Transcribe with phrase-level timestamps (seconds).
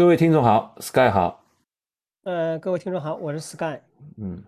[0.00, 1.44] 各位听众好，Sky 好，
[2.22, 3.78] 呃，各位听众好，我是 Sky。
[4.16, 4.42] 嗯，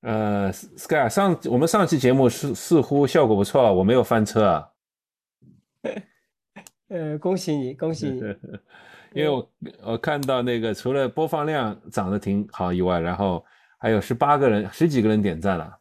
[0.00, 4.68] 呃，Sky 上我们上期节目似似乎效果不错，我没有翻车啊。
[6.90, 8.20] 呃，恭喜你，恭喜你，
[9.14, 9.50] 因为我
[9.80, 13.44] 我看到那个除了播放量涨得挺好以外，然后
[13.78, 15.72] 还有十八个人、十几个人点赞了，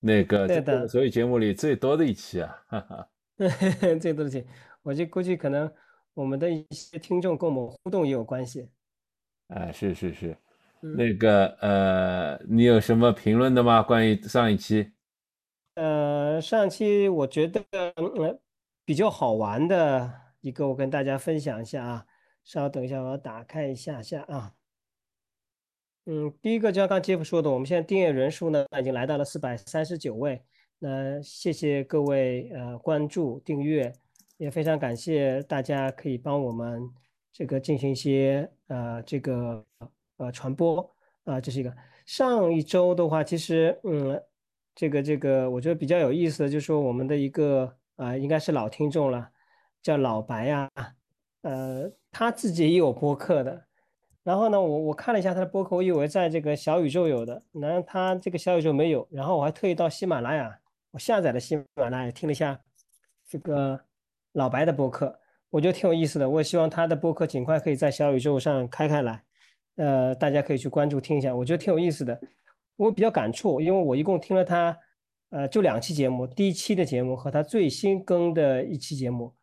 [0.00, 3.08] 那个对的，所以节目里最多的一期啊，哈哈，
[4.02, 4.44] 最多的一期，
[4.82, 5.72] 我就估计可能。
[6.14, 8.68] 我们的一些听众跟我们互动也有关系，
[9.48, 10.36] 啊，是是是，
[10.80, 13.82] 那个呃，你有什么评论的吗？
[13.82, 14.92] 关于上一期？
[15.74, 17.64] 呃，上期我觉得
[18.84, 22.06] 比较好玩的一个，我跟大家分享一下啊。
[22.44, 24.54] 稍等一下，我要打开一下下啊。
[26.04, 30.42] 嗯，第一个就像刚杰夫说的，我们现在订阅人数呢已经来到了四百三十九位，
[30.78, 33.94] 那谢谢各位呃关注订阅。
[34.42, 36.90] 也非常感谢大家可以帮我们
[37.32, 39.64] 这个进行一些呃这个
[40.16, 40.84] 呃传播
[41.22, 41.72] 啊，这是一个
[42.04, 44.20] 上一周的话，其实嗯
[44.74, 49.30] 这个这个我觉得比较有意思的，就是说我们的一个啊应该是老听众了，
[49.80, 50.68] 叫老白啊，
[51.42, 53.64] 呃他自己也有播客的，
[54.24, 60.58] 然后呢我我看了一下他的播客，我以为在这个小宇宙有的，然后他这个小宇宙没有，然后我还特意到喜马拉雅
[60.90, 62.60] 我下载了喜马拉雅听了一下
[63.28, 63.80] 这个。
[64.32, 65.18] 老白的播客，
[65.50, 66.28] 我觉得挺有意思的。
[66.28, 69.22] 我也希望他的播客尽快可以在小宇宙上开开来，
[69.76, 72.18] 呃，大家可以去关注听一下，我觉得挺有意思的。
[72.76, 74.76] 我比较感触，因为我一共听了他，
[75.30, 79.34] 呃，就两期节目，第一期的节目和他最新更的一期节目。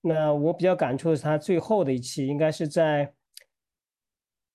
[0.00, 3.12] 那我比较感触的是他最后的一期，应该是在，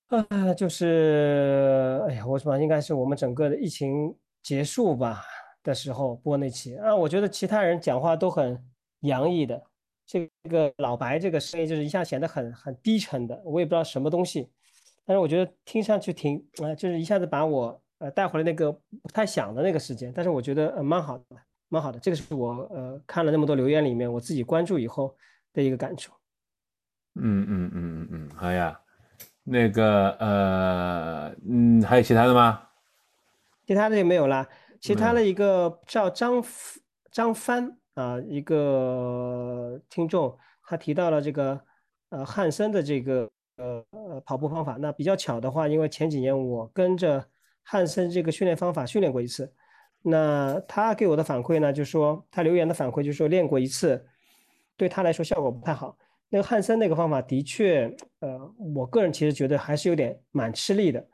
[0.08, 5.22] 啊，就是，哎呀，我什么应该是我们整个的疫情结束吧
[5.62, 6.94] 的时候播那期啊。
[6.94, 8.60] 我觉得其他人讲话都很
[9.00, 9.62] 洋溢的。
[10.44, 14.50] 这个老白这个声音就是一下显得很很低沉的，我也不知道什么东西，
[15.06, 21.24] 但是我觉得听上去挺啊，就是一下子把我呃带回了那个不太想的那个时间，但是我觉得呃蛮好的，
[21.70, 25.16] 蛮好的，这个是我呃看了那么多留言里面我自己关注以后
[25.54, 26.12] 的一个感触。
[27.14, 28.78] 嗯嗯嗯嗯嗯，好呀，
[29.44, 32.68] 那个呃嗯还有其他的吗？
[33.66, 34.46] 其他的也没有啦，
[34.78, 36.44] 其他的一个叫张
[37.10, 37.78] 张帆。
[37.94, 41.60] 啊，一个听众他提到了这个
[42.08, 44.76] 呃汉森的这个呃呃跑步方法。
[44.80, 47.24] 那比较巧的话，因为前几年我跟着
[47.62, 49.52] 汉森这个训练方法训练过一次。
[50.02, 54.04] 那他给我的反馈呢，就是说他留言的反馈就是说练过一次，
[54.76, 55.96] 对他来说效果不太好。
[56.28, 61.06] 那个汉森那个方法的确，呃，我个人其实觉得还是有点蛮吃力的。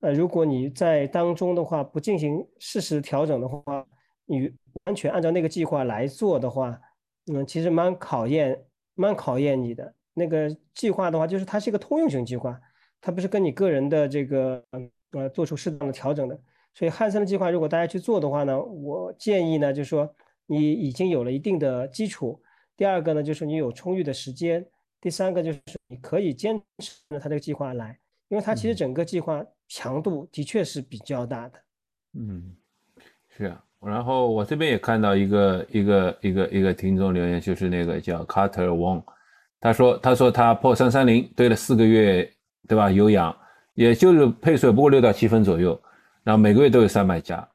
[0.00, 3.86] 呃，如果你在当中的话不进行适时调整的话，
[4.24, 4.52] 你。
[4.86, 6.80] 完全按照那个计划来做的话，
[7.26, 8.64] 嗯，其实蛮考验，
[8.94, 9.94] 蛮考验你的。
[10.14, 12.58] 那个计划的话，就是它是一个通用型计划，
[13.00, 14.64] 它不是跟你个人的这个
[15.10, 16.40] 呃做出适当的调整的。
[16.72, 20.14] 所以汉森的计划，如果大家去做的话呢，我建议呢，就是说
[20.46, 22.40] 你已经有了一定的基础。
[22.76, 24.64] 第二个呢，就是你有充裕的时间。
[25.00, 27.98] 第三个就是你可以坚持他这个计划来，
[28.28, 31.58] 因为它其实整个计划强度的确是比较大的。
[32.14, 32.56] 嗯，
[33.28, 33.64] 是啊。
[33.84, 39.02] 然后我这边也看到一个一个一个一个听众留言，就是那个叫 Carter Wong，
[39.60, 42.28] 他说他说他破三三零对了四个月，
[42.66, 42.90] 对吧？
[42.90, 43.36] 有氧，
[43.74, 45.80] 也就是配速不过六到七分左右，
[46.24, 47.46] 然后每个月都有三百加，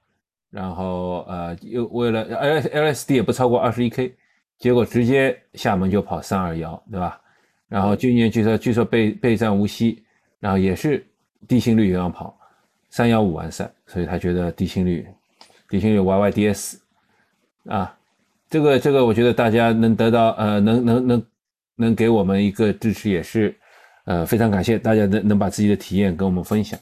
[0.50, 4.16] 然后呃又为了 L L S D 也不超过二十一 K，
[4.58, 7.20] 结果直接厦门就跑三二幺，对吧？
[7.68, 10.02] 然后今年据说据说备备战无锡，
[10.40, 11.06] 然后也是
[11.48, 12.38] 低心率有氧跑
[12.90, 15.06] 三幺五完赛，所以他觉得低心率。
[15.72, 16.76] 底薪有 YYDS，
[17.70, 17.98] 啊，
[18.50, 21.26] 这个这个，我觉得大家能得到呃，能能能
[21.78, 23.58] 能给我们一个支持，也是
[24.04, 26.78] 呃非常感谢大家能能把自己的体验跟我们分享。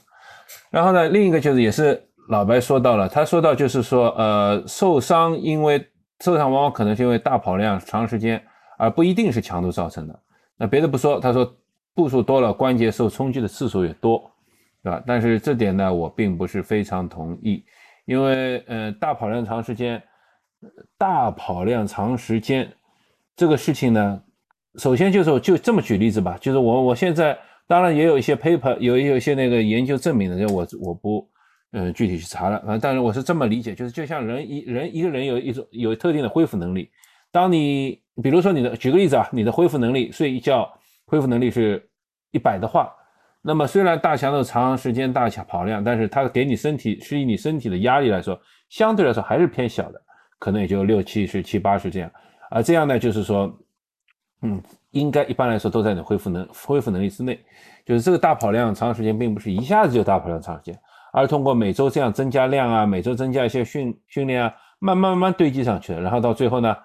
[0.70, 5.86] 然后呢，另一个就是也是老白说到了，他说到就是说呃受伤，因为
[6.18, 8.42] 受伤往往可能是因为大跑量长时间，
[8.76, 10.20] 而不一定是强度造成的。
[10.56, 11.56] 那别的不说，他说
[11.94, 14.28] 步数多了，关节受冲击的次数也多，
[14.82, 15.00] 对吧？
[15.06, 17.64] 但是这点呢，我并不是非常同意。
[18.10, 20.02] 因为呃，大跑量长时间，
[20.98, 22.68] 大跑量长时间
[23.36, 24.20] 这个事情呢，
[24.74, 31.30] 首先就是就这么举例子吧，就是我我现在当然也有一些 paper，有有一些那个研究证明的，就我我不
[31.70, 36.90] 嗯具体去查了，反正但是我是这么理解，就是就像人一人一个人有一种有特定的恢复能力，
[37.30, 40.68] 当你比如说你的举个例子啊，你的恢复能力睡一觉
[41.06, 41.88] 恢复能力是
[42.32, 42.92] 一百的话。
[43.42, 48.38] 那么虽然大强度长时间大跑量，但是它给你身体适应你身体的压力来说，
[48.68, 50.02] 相对来说还是偏小的，
[50.38, 52.10] 可能也就六七十、七八十这样。
[52.50, 53.50] 啊这样呢，就是说，
[54.42, 57.38] 嗯，应该一般来说都在你恢复能恢复能力之内。
[57.86, 60.78] 就是这个大跑量长时间并不是一下子就大跑量长时间，
[61.12, 66.76] 而通过每周这样增加量啊，每周增加一些训训练啊，慢慢慢慢堆积上去的，然后到最后呢，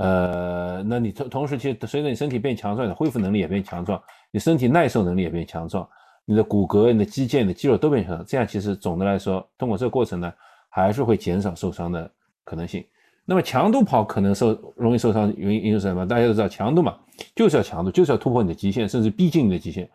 [0.00, 4.00] 呃，那你同同时其实随着你身体变强壮，你的恢复能力也变强壮，
[4.30, 5.86] 你身体耐受能力也变强壮，
[6.24, 10.32] 你的骨骼、你的肌腱、的肌肉都变强壮，这样其实总的来说，通过这个过程呢，
[10.68, 12.08] 还是会减少受伤的
[12.44, 12.84] 可能性。
[13.24, 16.06] 那么强度跑可能受容易受伤原因因素是什么？
[16.06, 16.96] 大家都知道强度嘛，
[17.34, 19.90] 就是要强度，就是要突破你的极限，甚至逼近你的极限。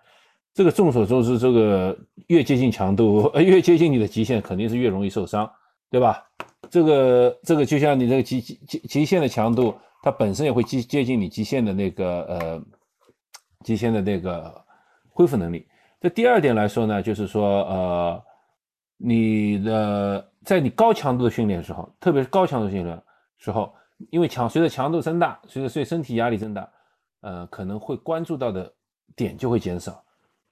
[0.54, 1.98] 这个众所周知，这个
[2.28, 5.50] 越接近强度，呃，越接近你的极限，肯定是越容易受伤，
[5.90, 6.22] 对吧？
[6.70, 9.74] 这个这个就像你这个极极极极限的强度，
[10.04, 12.62] 它本身也会接接近你极限的那个呃
[13.64, 14.54] 极限的那个
[15.10, 15.66] 恢复能力。
[16.02, 18.24] 这第二点来说呢，就是说呃，
[18.98, 23.02] 你的在你高强度的训练时候，特别是高强度训练。
[23.38, 23.74] 时候，
[24.10, 26.70] 因为强随着强度增大，随着随身体压力增大，
[27.22, 28.74] 呃，可能会关注到的
[29.16, 30.04] 点就会减少。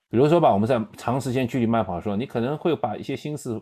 [0.09, 3.61] 比如说吧，我们在长时间距离慢跑的时候，你可能会把一些心思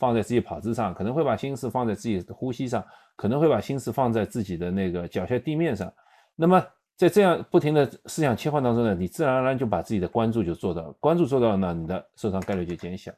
[0.00, 5.92] 放在自己跑姿上，可能会把心思放在自己的呼吸上，可能会把心思放在自己的那个脚下地面上。
[6.34, 6.60] 那么
[6.96, 13.12] 在这样不停的思想切换当中呢，你自然而然就把自己的关注就做到了，关注做到了呢，你的受伤概率就减小。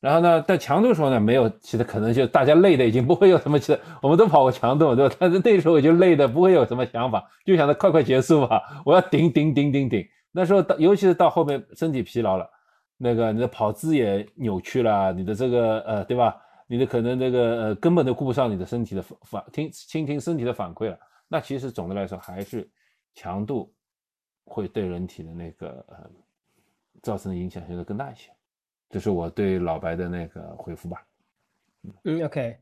[0.00, 5.14] 然后呢，在强度的时候呢，没有，其实可能就大家累的已经不会有什么，其实我们都跑过强度，对吧？
[5.18, 10.06] 但是那时候我就累的不会有什么想法，就想着快快结束吧，我要顶顶顶顶顶。
[10.30, 12.46] 那时候到，尤其是到后面身体疲劳了，
[13.04, 16.40] 那个你的跑姿也扭曲了，你的这个呃，对吧？
[16.66, 20.98] 你的可能这个呃根本都顾不上你的身体的反听倾听身体的反馈了。
[21.28, 22.66] 那其实总的来说还是
[23.12, 23.70] 强度
[24.46, 26.10] 会对人体的那个呃
[27.02, 28.30] 造成的影响相对更大一些。
[28.88, 31.06] 这是我对老白的那个回复吧。
[32.04, 32.56] 嗯，OK。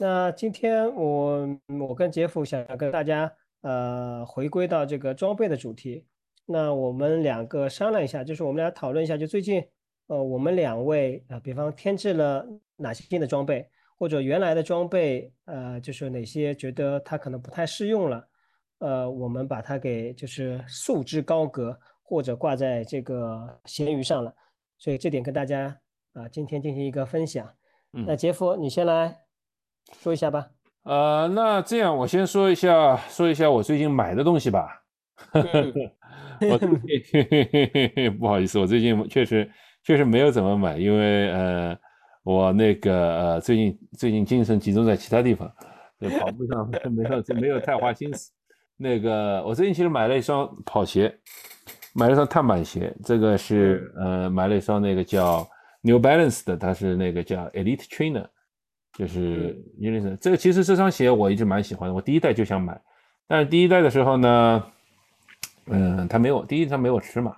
[0.00, 3.30] 那今天我我跟杰夫想要跟大家
[3.60, 6.06] 呃回归到这个装备的主题。
[6.46, 9.64] 那我们两个商量一下，就是我们俩讨论一下，就最近
[10.08, 12.46] 呃我们两位啊，比方添置了
[12.76, 13.66] 哪些新的装备，
[13.98, 18.28] 或者原来的装备呃就是哪些觉得它可能不太适用了，
[18.78, 24.34] 呃我们把它给就是束之高阁，或者挂在这个闲鱼上了。
[24.76, 25.74] 所以这点跟大家
[26.12, 27.48] 啊，今天进行一个分享。
[27.90, 29.16] 那杰夫，你先来
[30.00, 30.50] 说一下吧。
[30.82, 34.83] 呃，那这样我先说一下，说一下我最近买的东西吧。
[36.50, 36.58] 我
[38.18, 39.50] 不好意思，我最近确实
[39.82, 41.78] 确实没有怎么买，因为呃，
[42.22, 45.48] 我那个呃最近最近精神集中在其他地方，
[46.20, 48.32] 跑步上 没有没有太花心思。
[48.76, 51.18] 那个我最近其实买了一双跑鞋。
[51.96, 55.48] 买了双碳板鞋，这个是呃买了一双那个叫
[55.80, 58.26] New Balance 的，它是那个叫 Elite Trainer，
[58.98, 62.76] 就是因为是这个其实这双鞋我一直蛮喜欢的，我第一代就想买，
[63.28, 64.66] 但是第一代的时候呢，
[65.66, 67.34] 嗯，它没有第一它没有尺码，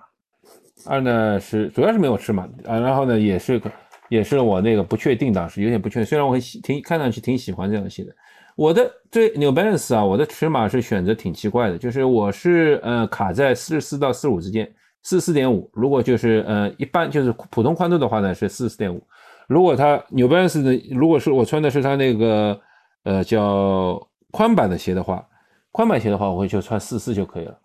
[0.85, 3.71] 二呢是主要是没有尺码啊，然后呢也是个
[4.09, 8.13] 也是我那个不确定当时有点不确定，虽然我很喜挺看上去挺喜欢这双鞋的。
[8.55, 14.65] 我的对 New Balance 啊，我的尺码是选择挺奇怪的，就是我是呃卡在四十四到四十五之间，
[15.03, 15.69] 四十四点五。
[15.73, 19.01] 如果就是呃一般就是普通宽度的话呢是四十四点五。
[19.47, 22.59] 如果它 New Balance 的，如果是我穿的是它那个
[23.03, 24.01] 呃叫
[24.31, 25.23] 宽版的鞋的话，
[25.71, 27.57] 宽版鞋的话我会就穿四四就可以了。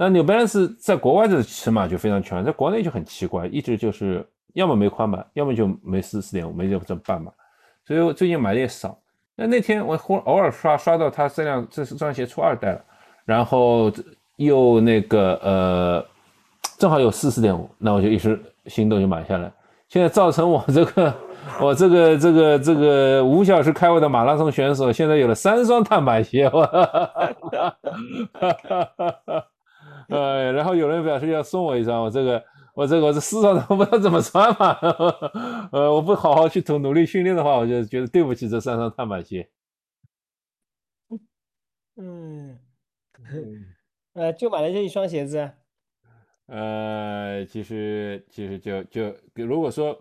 [0.00, 7.32] 那 New Balance 在国外的尺码就非常全，在国内就很奇怪，一直就是要么没宽版，要么就没四四点五，没这么半码。
[7.84, 8.96] 所以我最近买的也少。
[9.34, 12.84] 那那天我忽偶尔刷刷到他这辆这是双鞋出二代了，
[13.24, 13.90] 然后
[14.36, 16.06] 又那个呃
[16.78, 19.50] 正好有四四点五，那我就一时心动就买下来。
[19.88, 21.14] 现在造成我这个
[21.60, 27.10] 我这个这个这个五小时开外的马拉松选手，现在有了三双碳板鞋，哈哈哈
[27.52, 27.76] 哈
[28.96, 29.44] 哈哈！
[30.08, 32.44] 呃，然后有人表示要送我一双，我这个。
[32.74, 34.78] 我这个我这四双都不知道怎么穿嘛，
[35.72, 39.50] 呃，我不好好去努努力训练的话，我就觉得对不起这三双碳板鞋。
[41.96, 42.56] 嗯，
[44.14, 45.50] 呃，就买了这一双鞋子。
[46.46, 49.98] 呃，其实其实就就如果说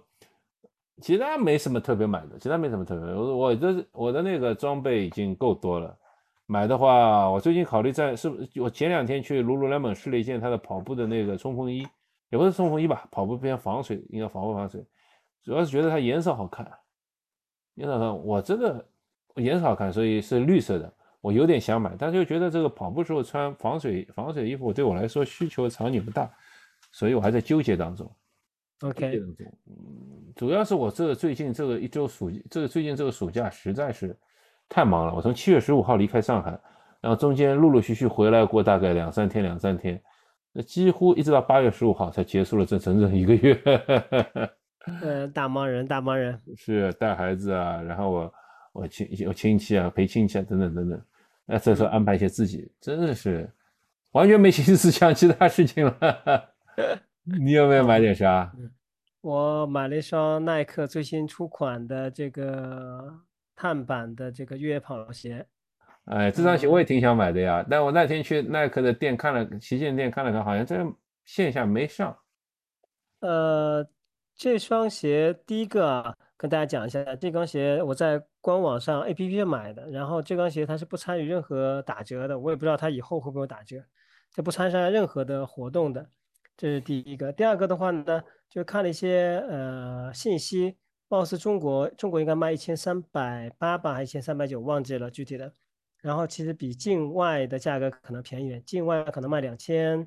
[1.01, 5.97] 其他没什么特别买的，其他没什么特别，我我这我的那个装备已经够多了。
[6.47, 11.87] 买的话，我最近考虑在是不是我前两天去 lululemon 试了一件他的跑步的那个冲锋衣。
[12.29, 14.85] 也不是冲锋衣吧，跑步偏防水，应该防不防水？
[15.43, 16.69] 主要是觉得它颜色好看，
[17.75, 18.85] 颜色看我这个
[19.35, 26.29] 颜色好看，所以是绿色的，我有点想买，但是又觉得这个跑步时候穿防水防水衣服对我来说需求场景不大，
[26.91, 28.13] 所以我还在纠结当中。
[28.81, 29.21] OK，
[29.65, 34.13] 嗯，主要是我这最近这个一周暑，这个最近这个暑假实在是
[34.69, 36.51] 太忙了，我从七月十五号离开上海，
[37.01, 40.01] 然后中间陆陆续续回来过大概两三天，两三天，
[40.51, 43.61] 那几乎一直到八月十五号才结束了这整整一个月。
[45.01, 46.39] 嗯，大忙人，大忙人。
[46.55, 48.33] 是带孩子啊，然后我
[48.73, 51.01] 我亲我亲戚啊，陪亲戚啊，等等等等。
[51.45, 53.49] 那这时候安排一些自己，真的是
[54.11, 55.95] 完全没心思想其他事情了。
[57.23, 58.51] 你有没有买点啥？
[59.21, 63.13] 我买了一双耐克最新出款的这个
[63.57, 65.45] 碳板的这个越野跑鞋。
[66.05, 70.77] 哎，这双鞋我也挺想买的呀，但我那天去耐克的店看了，旗舰店看了看，好像这
[71.25, 72.17] 线下没上。
[73.19, 73.85] 呃，
[74.33, 83.83] 这双鞋第一个啊，跟大家讲一下，这双鞋我在官网上 APP 买的，然后这双鞋它是不参与任何打折的，我也不知道它以后会不会打折，
[84.33, 86.07] 它不参加任何的活动的，
[86.55, 87.33] 这是第一个。
[87.33, 90.77] 第二个的话呢，就看了一些呃信息，
[91.09, 95.51] 貌似中国中国应该卖一千三百八吧，还一千三百九，忘记了具体的。
[96.01, 99.99] 然后其实比境外的价格可能便宜点，境外可能卖两千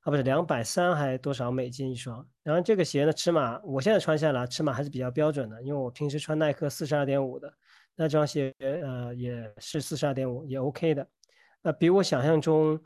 [0.00, 2.26] 啊，不是两百三还多少美金一双。
[2.42, 7.52] 然后这个鞋呢，尺码我现在穿下来尺码还是比较标准的，因为我平时穿耐克四十二点五的，
[7.94, 11.06] 那这双鞋呃也是四十二点五，也 OK 的。
[11.62, 12.78] 呃，比我想象中，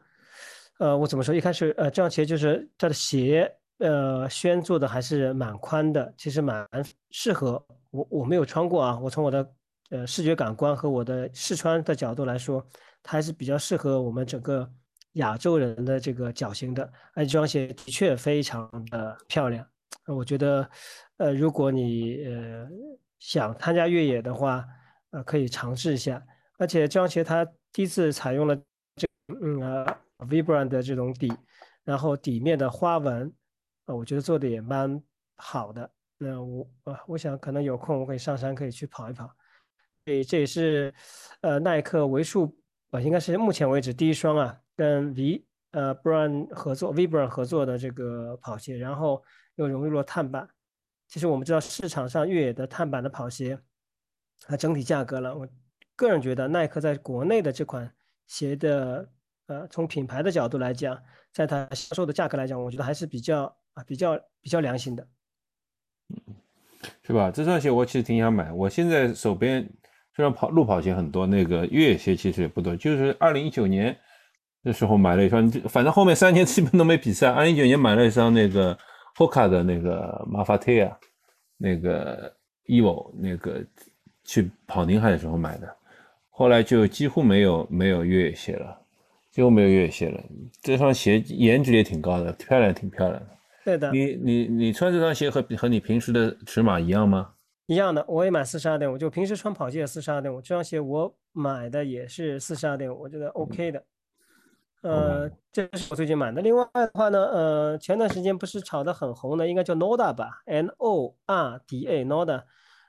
[0.78, 1.34] 呃，我怎么说？
[1.34, 6.64] 一开始呃，这双鞋就是它的鞋呃楦做的还是蛮宽的，其实蛮
[7.10, 8.06] 适合我。
[8.08, 9.54] 我没有穿过啊，我从我的。
[9.92, 12.64] 呃，视觉感官和我的试穿的角度来说，
[13.02, 14.64] 它还是比较适合我们整个
[15.14, 16.88] 亚洲人的这个脚型的。
[17.12, 19.66] 而这双鞋的确非常的漂亮，
[20.06, 20.70] 我觉得，
[21.16, 22.68] 呃，如果你呃
[23.18, 24.64] 想参加越野的话，
[25.10, 26.24] 呃，可以尝试一下。
[26.56, 28.54] 而且这双鞋它第一次采用了
[28.94, 29.08] 这
[29.42, 31.32] 嗯呃 Vibram 的这种底，
[31.82, 33.32] 然后底面的花纹，
[33.86, 35.02] 呃，我觉得做的也蛮
[35.36, 35.90] 好的。
[36.18, 39.30] 那我呃，我想可能有空我可以上山可以去跑一跑。
[40.04, 40.92] 对，这也是，
[41.40, 42.58] 呃，耐克为数，
[42.90, 49.22] 呃，应该是目前为止第一双啊，跟 V 呃，Bran 合作，V Brand 合作的这个跑鞋，然后
[49.54, 50.48] 又融入了碳板。
[51.06, 53.58] 其实我们知道市场上越野的碳板的跑鞋，
[54.40, 55.48] 它整体价格了，我
[55.94, 57.92] 个人觉得耐克在国内的这款
[58.26, 59.08] 鞋的，
[59.46, 61.00] 呃，从品牌的角度来讲，
[61.32, 65.06] 在它销售的价格来讲，我觉得还是比较啊，比较比较良心的。
[67.02, 67.30] 是吧？
[67.30, 69.68] 这双鞋我其实挺想买，我现在手边。
[70.12, 72.76] 虽然跑路跑鞋很多，那个越野鞋其实也不多。
[72.76, 73.96] 就是二零一九年
[74.62, 77.30] 的时候买了一双，反正后面三年基本都没比赛。
[77.30, 78.76] 二零一九年买了一双那个
[79.16, 80.94] Hoka 的那个马法特亚，
[81.56, 82.30] 那个
[82.66, 83.64] Evo 那个
[84.24, 85.76] 去跑宁海的时候买的，
[86.28, 88.78] 后来就几乎没有没有越野鞋了，
[89.30, 90.22] 几乎没有越野鞋了。
[90.60, 93.28] 这双鞋颜值也挺高的，漂亮挺漂亮的。
[93.64, 93.90] 对的。
[93.92, 97.34] 你你你穿这双鞋和和你平时的尺码一样吗？
[97.66, 100.42] 一样的，我也买四十二点五，就平时穿跑鞋四十二点五。
[100.42, 103.84] 这双鞋我买的也是四十二点五，我觉得 OK 的。
[104.82, 106.42] 呃，这是我最近买的。
[106.42, 112.42] 另外的话呢，呃，前段时间不是炒得很红的，应该叫 Noda 吧，N O R D A，Noda。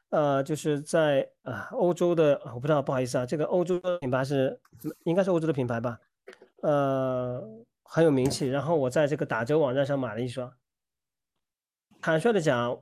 [0.10, 4.60] 呃，就是在啊欧洲的，我不知道，不好意思啊，这个欧洲的品牌是
[5.04, 6.00] 应该是欧洲的品牌吧？
[6.64, 7.42] 呃，
[7.84, 8.50] 很有名气。
[8.50, 10.52] 然后我在这个打折网站上买了一双。
[12.02, 12.82] 坦率的讲。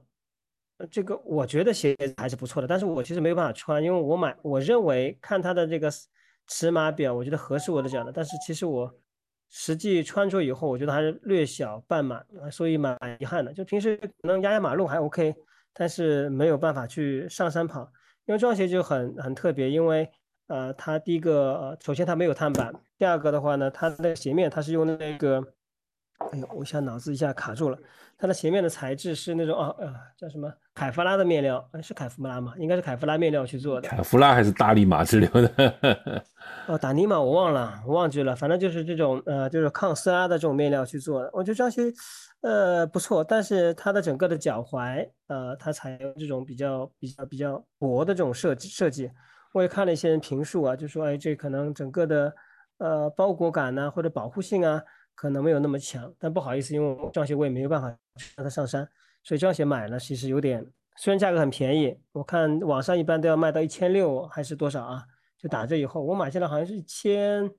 [0.89, 5.91] 这个我觉得鞋子还是不错的，但是我其实没有办法穿，因为我买，我认为看它的这个
[6.47, 8.89] 尺码表，我觉得合适我的脚的，但是其实我
[9.49, 13.51] 实际穿着以后，我觉得还是略小半码，所以蛮遗憾的。
[13.51, 15.35] 就平时能压压马路还 OK，
[15.73, 17.81] 但是没有办法去上山跑，
[18.25, 20.09] 因为这双鞋就很很特别，因为
[20.47, 25.43] 呃，它第一个呃，首先它没有碳板，第二个的话呢，它的鞋面它是用的那个。
[26.19, 27.77] 哎呦，我一下脑子一下卡住了。
[28.17, 31.65] 它的鞋面的材质是那种啊呃叫什么凯夫拉的面料？
[31.71, 32.53] 哎，是凯夫拉吗？
[32.57, 33.87] 应该是凯夫拉面料去做的。
[33.87, 36.23] 凯夫拉还是大力马之流的？
[36.67, 38.35] 哦，达尼玛我忘了，我忘记了。
[38.35, 41.29] 反正就是这种呃，就是抗撕拉的这种面料去做的。
[41.31, 41.83] 我觉得这双鞋
[42.41, 49.09] 呃不错，但是它的整个的脚踝呃，它采用这种比较比较比较薄的这种设计设计。
[49.53, 52.33] 我也看了一些人评述啊，就说哎这可能整个的
[52.79, 54.83] 呃包裹感呢或者保护性啊。
[55.19, 57.89] 可能没有那么强，但不好意思，因为这双鞋我也没有办法
[58.37, 58.87] 让它上山，
[59.21, 65.03] 所以这双鞋买了其实有点，虽然价格很便宜，我看网上一般都要卖到一千六还是多少啊？
[65.37, 67.51] 就打折以后，我买下来好像是一千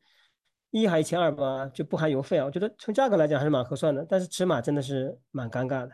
[0.71, 2.47] 一还一千二吧，就不含邮费啊。
[2.47, 5.91] 我觉得从价格来讲还是蛮合算的，但是尺码真的是蛮尴尬的。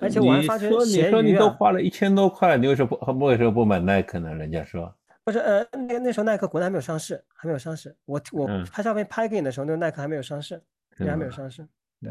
[0.00, 4.32] 而且我还发觉，你说你都花了一千多块，你为什么不为什么不买耐克呢？
[4.32, 4.94] 人家说。
[5.24, 7.96] 不是，呃，那那时候耐克国内还没有上市，还没有上市。
[8.04, 10.62] 我我拍照片拍给你的时候，那个耐克还没有上市。
[10.98, 11.66] 还没有上市，
[12.00, 12.10] 对。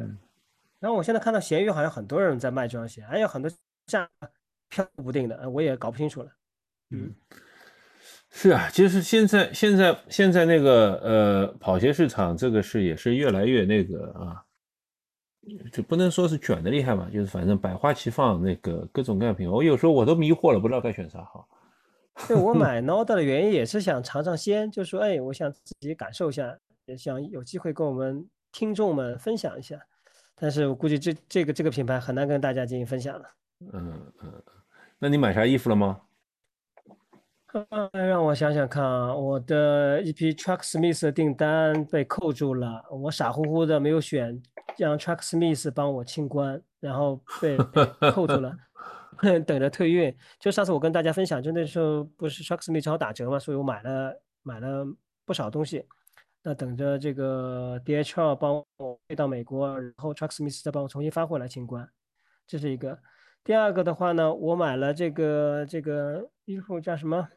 [0.79, 3.49] 然后我现在看到闲鱼好像很多人在卖这双鞋，还有很多
[3.85, 4.09] 价
[4.69, 6.31] 飘不定的，我也搞不清楚了。
[6.89, 7.13] 嗯，
[8.29, 14.43] 是啊，其实现在现在现在那个呃跑鞋市场这个是也是越来越那个啊，
[15.71, 21.47] 就不能说是卷的厉害嘛，就是反正百花齐放，那个各种各样品牌，我有时候我都迷惑了，不知道该选啥好。
[22.27, 29.77] 对我 买 Noda 的原因也是想尝尝鲜，就说哎，我想自己感受一下，也想有机会跟我们听众们分享一下。
[30.35, 33.29] 但是我估计这这个这个品牌很难跟大家进行分享了。
[33.73, 34.43] 嗯嗯，
[34.99, 35.99] 那你买啥衣服了吗？
[37.69, 44.41] 嗯，让我想想看啊，我的一批 Truck Smith 的订单被扣住了，我傻乎乎的没有选，
[44.75, 47.55] 让 Truck Smith 帮我清关，然后被
[48.11, 48.57] 扣住了，
[49.45, 50.13] 等着退运。
[50.39, 54.83] 就上次我跟大家分享，就那时候不是 Truck Smith 正好打折嘛，所以我买了买了
[55.23, 55.85] 不少东西，
[56.43, 61.89] 那等着这个 DHL 帮我飞到美国，然后 Truck Smith 再帮我重新发回来清关，
[62.45, 62.99] 这是一个。
[63.43, 67.29] 第二个的话呢，我买了这个这个衣服叫什么？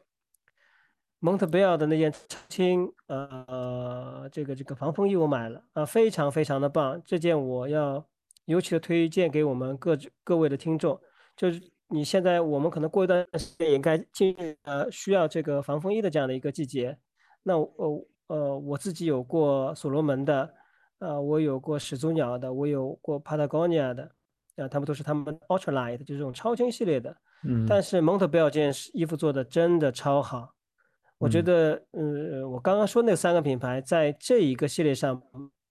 [1.19, 7.01] 蒙特贝尔的那件超轻，呃，这个这个防风衣我买了啊，非常非常的棒。
[7.05, 8.05] 这件我要
[8.45, 10.99] 尤其的推荐给我们各各位的听众，
[11.35, 16.97] 就是你现在我们可能过一段时间也该进入呃需要这个防风衣的这样的一个季节。
[17.43, 20.53] 那呃呃，我自己有过所罗门的，
[20.99, 24.03] 呃，我有过始祖鸟的，我有过 Patagonia 的，
[24.57, 27.15] 啊，他们都是他们 Ultralight 就是这种超轻系列的。
[27.43, 27.65] 嗯。
[27.67, 30.53] 但是蒙特贝尔这件衣服做的真的超好。
[31.19, 35.19] 我觉得，嗯，我刚刚说那三个品牌在这一个系列上，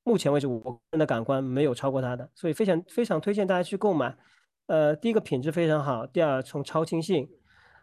[0.03, 4.17] 目前为止我个人的感官没有超过它的，所以非常非常推荐大家去购买。
[4.67, 7.29] 呃，第一个品质非常好，第二从超轻性，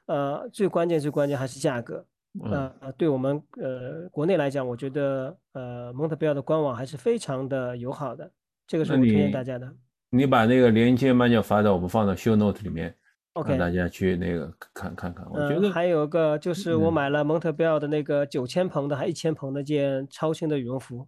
[0.07, 2.05] 呃，最关键最关键还是价格。
[2.41, 8.31] 呃，对我们呃国内来讲，我觉得呃蒙特贝尔的官网还是非常的友好的，
[8.65, 9.71] 这个是我推荐大家的。
[10.09, 12.95] 你把那个连接慢点发到我们放到 show note 里面。
[13.33, 21.07] OK，大家去那个看看看，我觉得还有个就是我买了蒙特贝尔的那个九千蓬的还一千蓬的件超轻的羽绒服，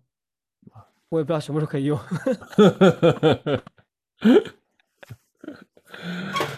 [1.10, 2.00] 我也不知道什么时候可以用。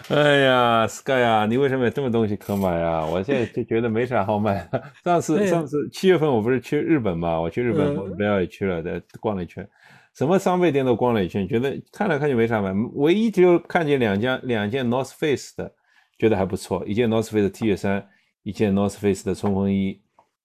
[0.14, 3.04] 哎呀，Sky 啊，你为什么有这么东西可买啊？
[3.04, 4.82] 我现在就觉得没啥好买的。
[5.04, 9.68] 上次上次七月份我不是去日本嘛，我去日本蒙特贝尔也去了，在逛了一圈。
[10.14, 15.70] 什么商备店都逛了一圈，觉得看来看去没啥买，唯一就看见两件两件 North Face 的，
[16.18, 18.08] 觉得还不错，一件 North Face 的 T 恤衫，
[18.42, 20.00] 一件 North Face 的冲锋衣，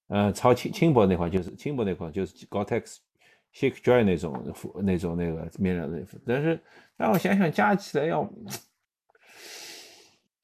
[0.10, 2.98] 呃，超轻轻薄那款就是轻薄那款就是 Gore-Tex
[3.56, 6.60] Shake Dry 那种那种那个面料的衣服，但是
[6.98, 8.30] 让我想想加起来要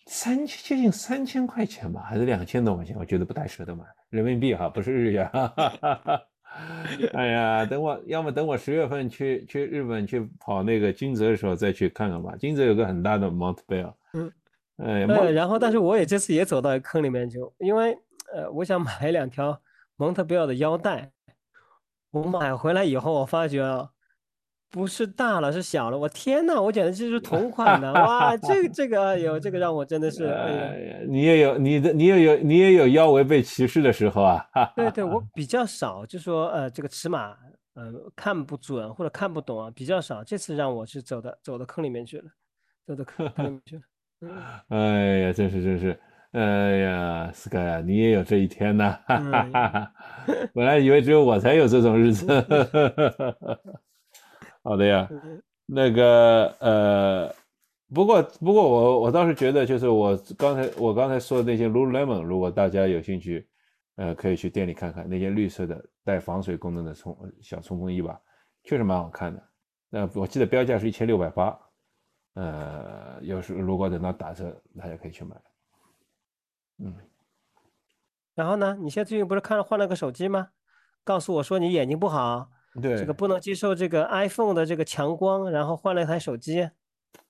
[0.10, 5.30] 三千接近三千块钱吧，还是两千多块钱，我觉得不太舍得买人民币哈，不是日元。
[7.14, 12.36] 哎呀，等我要么等我十月份去去日本去跑那个金泽的时候再去看看吧。
[12.40, 14.32] 金泽有个很大的 Mount Bell，嗯，
[14.78, 17.96] 哎，然后但是我也这次也走到坑里面去，因为
[18.34, 19.62] 呃，我想买两条
[19.96, 21.12] Montbell 的腰带，
[22.10, 23.92] 我买回来以后我发觉啊。
[24.72, 25.98] 不是大了，是小了。
[25.98, 28.38] 我天呐，我简直就是同 款的哇！
[28.38, 34.46] 这个这个有这个让我真的是，哎呀，你也有你的，你也有你也有腰围被歧视的时候啊。
[34.76, 37.36] 对对，我比较少，就说呃这个尺码
[37.74, 40.24] 呃看不准或者看不懂啊，比较少。
[40.24, 42.26] 这次让我是走的走到坑里面去了，
[42.86, 43.82] 走到坑里面去了。
[44.70, 46.00] 哎呀，真是真是，
[46.34, 49.00] 哎呀，Sky，你也有这一天呐！
[50.54, 52.28] 本来以为只有我才有这种日子。
[54.70, 55.10] 好的呀，
[55.66, 57.36] 那个呃，
[57.92, 63.50] 不过不过我我倒是觉得，就是我刚才我刚才说的那些 Lululemon，如果大家有兴趣，
[63.96, 68.22] 呃，可以去店里看看那件绿色的带防水功能的冲小冲锋衣吧，
[68.64, 69.44] 确实蛮好看的。
[69.90, 71.60] 那我记得标价是一千六百八，
[72.36, 75.36] 呃，要是如果等到打折，大家可以去买。
[76.78, 76.94] 嗯，
[78.36, 78.78] 然后呢？
[78.80, 80.50] 你现在最近不是看了换了个手机吗？
[81.04, 82.52] 告诉我说你眼睛不好。
[82.82, 86.70] 对，这个不能接受这个 iPhone 的这个强光，然后换了一台手机，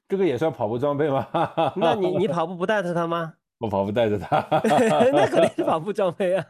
[0.08, 1.28] 这个也算跑步装备吗？
[1.76, 3.34] 那你你跑步不带着它吗？
[3.60, 4.40] 我跑步带着它，
[5.12, 6.46] 那肯定是跑步装备啊。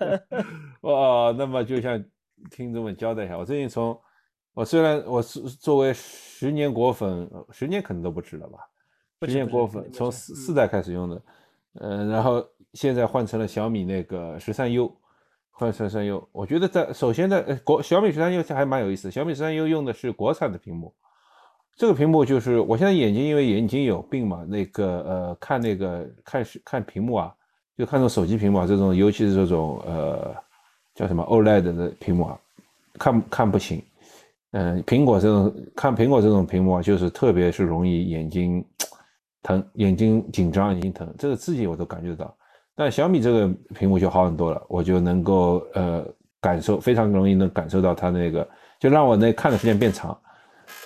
[0.81, 2.03] 哦，那么就像
[2.51, 3.99] 听众们交代一下，我最近从
[4.53, 8.59] 我虽然我是作为十年果粉，十年可能都不止了吧，
[9.27, 11.21] 十年果粉从四四代开始用的，
[11.81, 14.95] 嗯，然后现在换成了小米那个十三 U。
[15.59, 19.11] 换十三 U，我觉得在首先在国小米十三 U 还蛮有意思。
[19.11, 20.93] 小米十三 U 用的是国产的屏幕，
[21.75, 27.35] 这个屏幕就是我现在眼睛因为眼睛有病嘛，那个呃看那个看是看屏幕啊，
[27.77, 30.33] 就看这种手机屏幕啊，这种尤其是这种呃
[30.95, 32.39] 叫什么 OLED 的屏幕啊，
[32.97, 33.83] 看看不清。
[34.51, 38.63] 嗯，苹果这种看苹果这种屏幕啊，就是特别是容易眼睛
[39.43, 42.33] 疼、眼睛紧张、眼睛疼，这个自己我都感觉得到。
[42.79, 46.01] 但小米这个屏幕就好很多了，我就能够呃
[46.39, 48.47] 感受非常容易能感受到它那个，
[48.79, 50.17] 就让我那看的时间变长。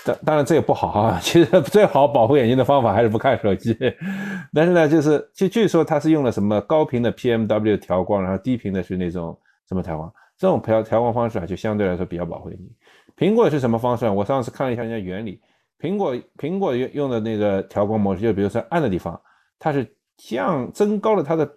[0.03, 3.77] 当当然这也不好哈， 其实最好保护眼睛的方法还是不看手机。
[4.51, 9.37] 但是呢，就是据据说它是用了什么高频的 PMW 调光，然后低频的是那种
[9.69, 12.67] 什么调光，这种调调光方式啊，就相对来说比较保护眼睛。
[13.15, 14.09] 苹果是什么方式？
[14.09, 15.39] 我上次看了一下人家原理，
[15.79, 19.21] 苹果苹果用用的那个调光模式，就比如说暗的地方，
[19.59, 21.47] 它是降增高了它的。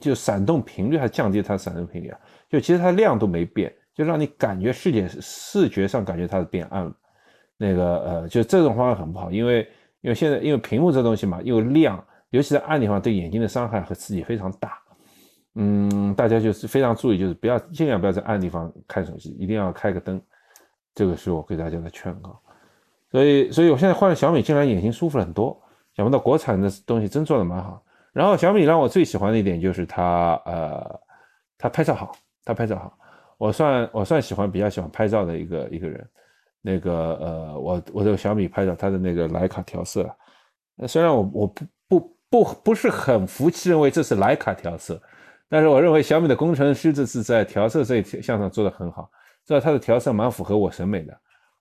[0.00, 6.92] 就闪动频率还降低它闪动频率啊，就其实它亮度没变，就让你感觉视觉视觉上感觉它是变暗了。
[7.56, 9.68] 那个呃，就这种方法很不好，因为
[10.00, 14.78] 因为现在因为屏幕这东西嘛，又亮，尤其在暗地方对眼睛的伤害和刺激非常大。
[15.54, 20.20] 嗯，大家就是非常注意，就是不要尽量不要在暗地方看手机，一定要开个灯。
[20.94, 22.38] 这个是我给大家的劝告。
[23.10, 25.60] 所以所以我现在换了小米，竟然眼睛舒服了很多。
[25.94, 27.84] 想不到国产的东西真做的蛮好。
[28.12, 31.00] 然后小米让我最喜欢的一点就是它，呃，
[31.58, 32.12] 它拍照好，
[32.44, 32.98] 它拍照好。
[33.38, 36.08] 我算我算喜欢比较喜欢拍照的一个一个人。
[36.64, 40.08] 那个呃，我我这个小米拍照，它的那个徕卡调色，
[40.86, 45.02] 虽然我我不不不不是很服气，认为这是徕卡调色，
[45.48, 49.10] 但是我认为小米的工程师这次在调色这一项上做的很好，
[49.44, 51.18] 知道它的调色蛮符合我审美的。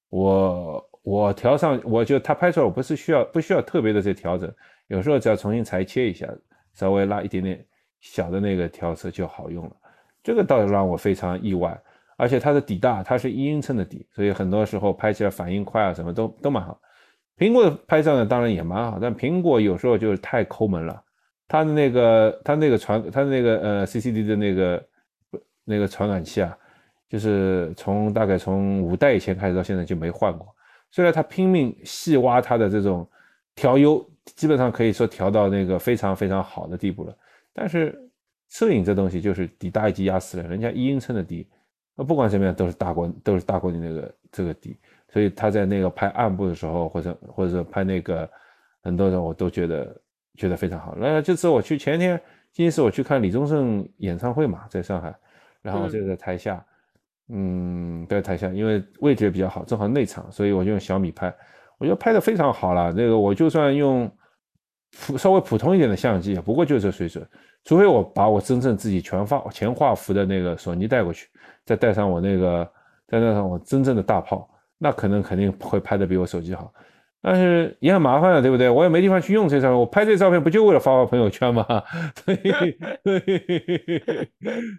[0.10, 4.54] 我我调上，我就它拍出来，我不是需要不需要特别的这调整。
[4.92, 6.28] 有时候只要重新裁切一下，
[6.74, 7.66] 稍微拉一点点
[8.02, 9.72] 小的那个调色就好用了。
[10.22, 11.82] 这个倒是让我非常意外，
[12.18, 16.78] 而且它的底大，它是一英寸的底，所以很多时候拍起来反应快啊，什么都都蛮好。
[17.38, 21.02] 苹果的拍照呢，当然也蛮好，但苹果有时候就是太抠门了。
[21.48, 24.88] 它的那个它那个传它的那个呃 CCD 的那个
[25.64, 26.58] 那个传感器啊，
[27.08, 30.54] 就是从大概从五代以前开始到现在就没换过。
[30.92, 33.10] 虽然它拼命细挖它的这种
[33.56, 34.06] 调优。
[34.36, 37.18] 基本上可以说调到那个非常非常好的地步了，
[37.54, 37.98] 但是
[38.50, 41.48] 摄影这东西就是底大一级压死了，人家一英寸的底，
[41.96, 44.78] 那不管怎么样都是大过都是大过你那个这个底，
[45.10, 48.30] 所以他在那个拍暗部的时候，或者或者拍那个
[48.84, 50.02] 很多人我都觉得
[50.36, 50.96] 觉得非常好。
[50.98, 55.16] 那这次我去前天，今天是我去看李宗盛演唱会嘛，在上海，
[55.62, 56.64] 然后就在台下，
[57.30, 61.34] 嗯，在台下，因为位置也比较好，正好内场，所以我就用小米拍。
[61.82, 64.08] 我觉得拍的非常好了，那个我就算用
[65.00, 67.28] 普稍微普通一点的相机，不过就这水准。
[67.64, 71.28] 除非我把我真正自己全画全画幅的那个索尼带过去，
[71.66, 72.72] 再带上我那个
[73.08, 76.72] 再带上我真正的大炮，那可能肯定会拍的比我手机好。
[77.20, 78.70] 但是也很麻烦了，对不对？
[78.70, 81.66] 我也没地方去用这照片，我拍这照片不就为了发发朋友圈吗？
[82.24, 82.38] 所以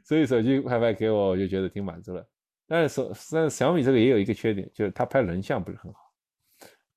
[0.05, 2.25] 所以手机拍拍给我，我就觉得挺满足了。
[2.69, 6.01] 但是手但是小米这个也有一个缺点，就是它拍人像不是很好。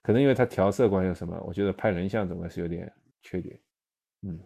[0.05, 2.91] 可能因为它调色关系什么，我觉得拍人像总归是有点
[3.23, 3.59] 缺点，
[4.21, 4.39] 嗯。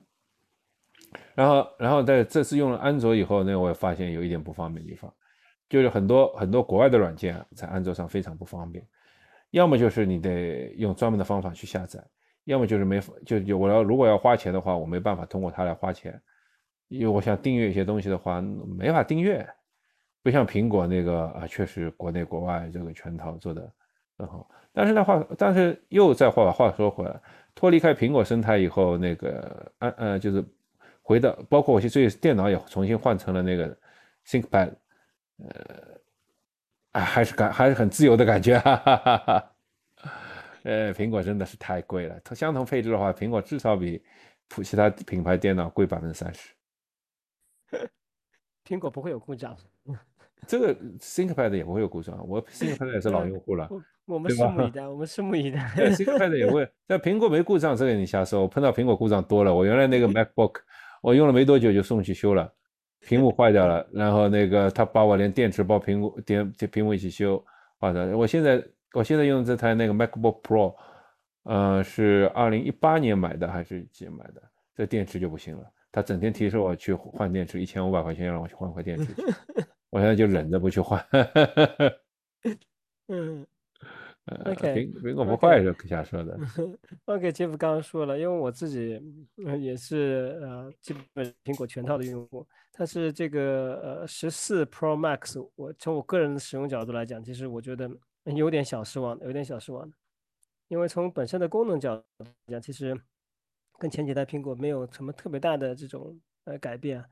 [1.35, 5.13] 然后，然后在这次用了安卓以后，那我也发现有一点不方便的地方，
[5.67, 8.87] 就是很多很多国外的软件，在安卓上非常不方便，
[9.51, 12.01] 要么就是你得用专门的方法去下载，
[12.45, 16.21] 要么就是没就就我要如果要花钱的话，我没办法通过它来花钱，
[16.87, 19.45] 因为我想订阅一些东西的话，没法订阅，
[20.21, 23.73] 不像苹果那个啊，确实国内国外这个全套做的
[24.19, 24.47] 很好。
[24.71, 27.21] 但是的话，但是又再话话说回来，
[27.55, 30.45] 脱离开苹果生态以后，那个安呃，就是
[31.01, 33.75] 回到，包括我去最电脑也重新换成了那个
[34.27, 34.73] ThinkPad，
[35.37, 35.99] 呃，
[36.91, 39.55] 啊，还是感还是很自由的感觉，哈哈哈哈。
[40.63, 44.03] 呃，苹果真的是太贵了，它相同配置的话，苹果至少比
[44.49, 46.53] 普其他品牌电脑贵百分之三十。
[48.67, 49.57] 苹果不会有故障。
[50.47, 53.69] 这个 ThinkPad 也不会有故障，我 ThinkPad 也是老用户了。
[54.09, 55.59] 我们拭目以待，我们拭目以待。
[55.75, 58.41] ThinkPad 也会，但 苹果没故障，这个你瞎说。
[58.41, 60.55] 我碰到苹果故障多了，我原来那个 MacBook，
[61.03, 62.51] 我用了没多久就送去修了，
[63.01, 67.43] 屏幕坏掉了，然后那个他把我连电池包、屏幕、电屏幕一起修
[67.79, 68.17] 坏的。
[68.17, 70.75] 我现在我现在用的这台那个 MacBook Pro，
[71.43, 74.41] 呃，是二零一八年买的还是几买的？
[74.75, 79.13] 这电池就不行了，他整天提示我去换电池，一千五百块钱让我去换块电池。
[79.91, 81.05] 我现在就忍着不去换。
[83.09, 83.45] 嗯。
[84.45, 86.37] OK，苹果不坏是瞎说的。
[87.05, 89.01] OK，杰夫刚刚说了，因为我自己
[89.59, 92.45] 也是呃，基本苹果全套的用户。
[92.71, 97.89] 但是这个呃十四 Pro Max，我从我个人的使用角度来讲，其实我觉得
[98.25, 99.95] 有点小失望，有点小失望的。
[100.67, 102.95] 因为从本身的功能角度来讲，其实
[103.77, 107.03] 跟前几代苹果没有什么特别大的这种呃改变。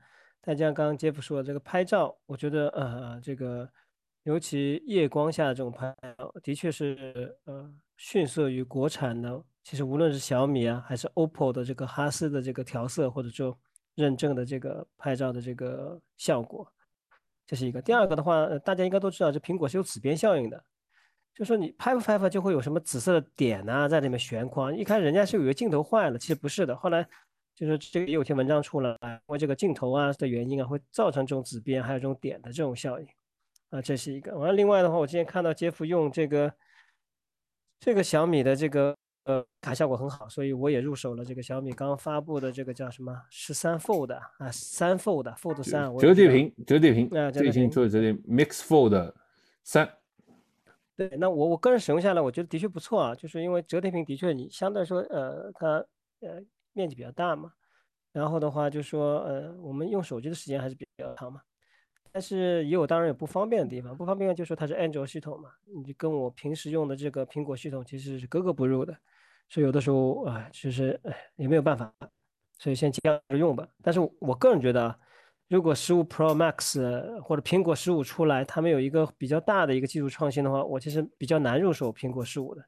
[0.42, 3.68] 再加上刚刚杰夫说的这个拍照，我觉得呃这个。
[4.28, 9.42] 尤其夜光下的这种拍照，的确是呃逊色于国产的。
[9.64, 13.58] 其实无论是小米啊，还是 OPPO 的这个哈斯的这个调色，或者说
[13.94, 16.70] 认证的这个拍照的这个效果，
[17.46, 17.80] 这是一个。
[17.80, 20.62] 第二个的话，大家应该都知道，这苹果是有紫边效应的，
[21.34, 24.76] 就说你拍不拍吧，就会有什么紫色的点呐在里面悬框。
[24.76, 26.76] 一开始人家是以为镜头坏了，其实不是的。
[26.76, 27.02] 后来
[27.54, 33.06] 就是这个也有篇文章出来，因为这个镜头啊的原因啊，会造成这种紫边还有这种点的这种效应
[33.70, 34.36] 啊，这是一个。
[34.36, 36.52] 完了，另外的话，我今天看到杰夫用这个
[37.80, 38.96] 这个小米的这个。
[39.24, 49.12] 呃，卡效果很好，所以我也入手了这个小米刚发布的这个叫什么十三 Fold 啊，三 Fold，Fold 三，折叠屏，折叠屏，啊，最新出的折叠 Mix Fold
[49.62, 49.86] 三。
[50.96, 55.84] 对，那我我个人使用下来，我觉得的确不错啊，就是因为折叠屏的确你相对来说，呃，它
[56.20, 57.52] 呃面积比较大嘛，
[58.12, 61.42] 然后的话就说，呃，我们用手机的时间还是比较长嘛。
[62.12, 68.96] 但是也有当然有不方便的地方，不方便就是说它是安卓系统嘛，你就跟我平时用的这个苹果系统其实是格格不入的。
[69.48, 71.92] 所以有的时候啊，其实哎也没有办法，
[72.58, 73.66] 所以先这样用吧。
[73.82, 74.98] 但是我个人觉得啊，
[75.48, 76.78] 如果十五 Pro Max
[77.20, 82.62] 或者苹果十五出来，他们有一个比较大的一个技术创新的话，我其实比较难入手苹果十五的。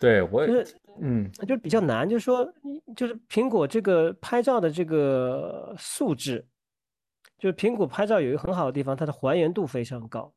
[0.00, 2.50] 对，我就是，嗯，就是比较难，就是说，
[2.96, 6.44] 就是苹果这个拍照的这个素质，
[7.40, 10.32] 就是苹果拍照有一个很好的地方，它的还原度非常高，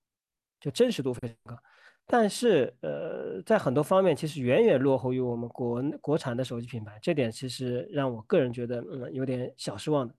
[0.59, 1.61] 就真实度非常高。
[2.05, 10.13] 但是，呃，在很多方面其实远远落后于我们国国产的手机品牌，这点其实让我个人觉得，嗯，有点小失望的。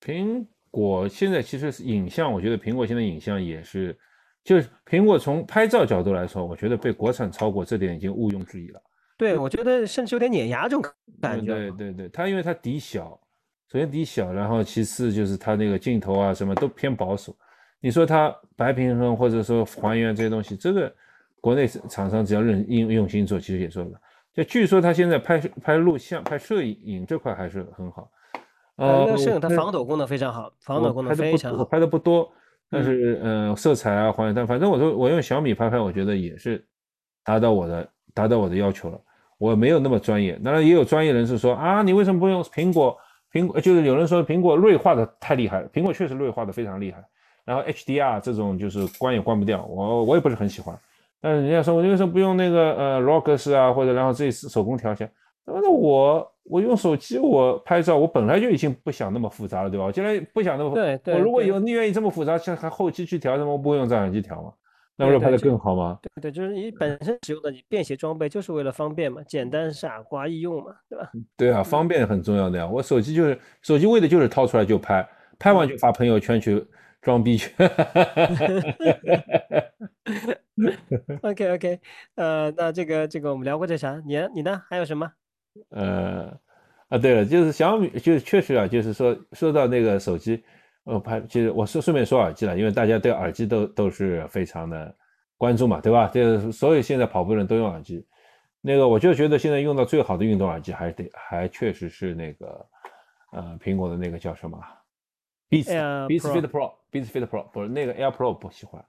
[0.00, 3.98] 苹果现在其实影像，我觉得苹果现在影像也是，
[4.44, 8.80] 就是苹果从拍照角度来说，我觉得被国产超过，这点已经毋庸置疑了。
[9.16, 11.52] 对，我觉得甚至有点碾压这种感觉。
[11.52, 13.20] 对对对，它因为它底小，
[13.70, 17.36] 首先底小，然后其次就是它那个镜头啊什么都偏保守。
[17.80, 20.92] 你说它白平衡或者说还原这些东西，这个
[21.38, 23.90] 国内厂商只要认用用心做，其实也做了。
[24.32, 28.10] 就据说它现在拍拍录像、拍摄影这块还是很好。
[28.76, 31.58] 呃，那摄影它防抖功能非常好，防抖功能非常好。
[31.58, 32.32] 我拍的不多，
[32.70, 36.66] 但是嗯，色彩啊还原，但反正我说我用小米拍拍，我觉得也是
[37.22, 38.98] 达到我的达到我的要求了。
[39.36, 42.96] 我没有那么专业，当然也有专业人士说啊，你为什么不用苹果？
[43.32, 47.02] 苹果就是有人说苹果锐化的太厉害，苹果确实锐化的非常厉害。
[47.44, 50.78] 然后 HDR 这种就是关也关不掉，我我也不是很喜欢。
[51.20, 55.08] 但是人家说我为什么不用那个呃式啊，或者然后自己手工调一下？
[55.46, 59.86] 那我我用手机我拍照，我本来就已经不想那么复杂了，对吧？
[59.86, 61.14] 我既然不想那么，对对。
[61.14, 64.52] 我如果有你愿意这么复杂，像还后期去调，什么我不会用照相机调吗？
[64.98, 65.98] 那不是拍的更好吗？
[66.02, 71.10] 对对，就是你本身使用的你便携装备就是为了方便嘛，简单傻瓜易用嘛，对吧？
[71.38, 72.66] 对啊，方便很重要的呀。
[72.66, 75.08] 我手机就是手机为的就是掏出来就拍，
[75.38, 76.66] 拍完就发朋友圈去。
[77.00, 77.54] 装逼去，
[81.22, 81.80] OK OK，
[82.16, 84.02] 呃，那这个这个我们聊过这啥？
[84.04, 84.60] 你你呢？
[84.68, 85.08] 还有什么？
[85.70, 86.36] 呃，
[86.88, 90.42] 啊，对了，就是小米，就是确实啊，就是说说到那个手机，
[90.88, 94.94] 我拍，其实我是顺便说耳机了，因为大家对耳机都都是非常的
[95.36, 96.08] 关注嘛，对吧？
[96.08, 98.06] 就是所有现在跑步人都用耳机，
[98.62, 102.66] 那个我就觉得现在用到最好的运动耳机，还得还确实是那个
[103.32, 104.58] 呃苹果的那个叫什么
[105.50, 108.82] ？Beats Beats Fit Pro Beats Fit Pro 不是那个 Air Pro 不喜欢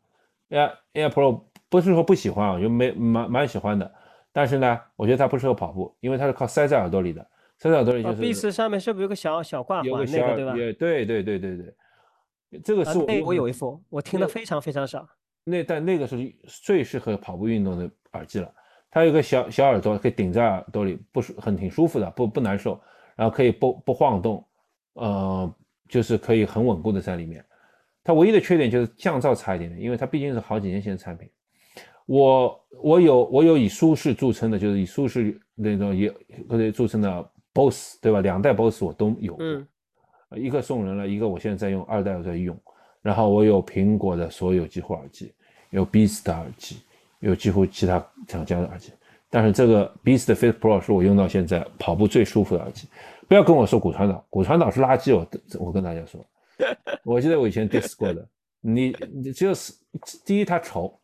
[0.50, 3.92] ，Air Air Pro 不是说不喜欢啊，就没蛮蛮喜欢的。
[4.32, 8.22] 但是呢，我觉得它不适合跑步，因为它是靠塞在耳朵里的，塞在耳朵里就是。
[8.22, 10.54] Beats 上面是不是有个小小挂环那个对吧？
[10.54, 11.76] 对对对对对，
[12.64, 15.08] 这个是我有一副，我听的非常非常少。
[15.44, 18.54] 那但那个是最适合跑步运动的耳机了，
[18.90, 22.80] 它有个小小耳朵可以顶在耳朵里，不舒很挺舒服的，不不难受，
[23.16, 24.46] 然后可以不不晃动，
[24.94, 25.54] 呃。
[25.90, 27.44] 就是可以很稳固的在里面，
[28.04, 31.28] 它唯一的缺点就是降噪差一点点，因为它毕竟是好几年前的产品。
[32.06, 36.14] 我我有我有以舒适著称的，就是以舒适那种也
[36.48, 38.22] 或者著称的 BOSS，对吧？
[38.22, 39.68] 两代 BOSS 我都有，嗯，
[40.36, 42.58] 一个送人了，一个我现在在用，二代我在用。
[43.02, 45.34] 然后我有苹果的所有几乎耳机，
[45.70, 46.82] 有 Beats 的耳机，
[47.20, 48.92] 有几乎其他厂家的耳机，
[49.30, 52.88] 但是这个 Beats 的 Fit Pro 是我用到现在跑步最舒服的耳机。
[53.28, 55.15] 不要跟我说骨传导，骨传导是垃圾。
[55.15, 55.26] 我
[55.65, 56.24] 我跟大家说，
[57.06, 58.28] 我记得我以前 diss 过的。
[58.62, 59.74] 你你只有是
[60.26, 61.00] 第一它丑，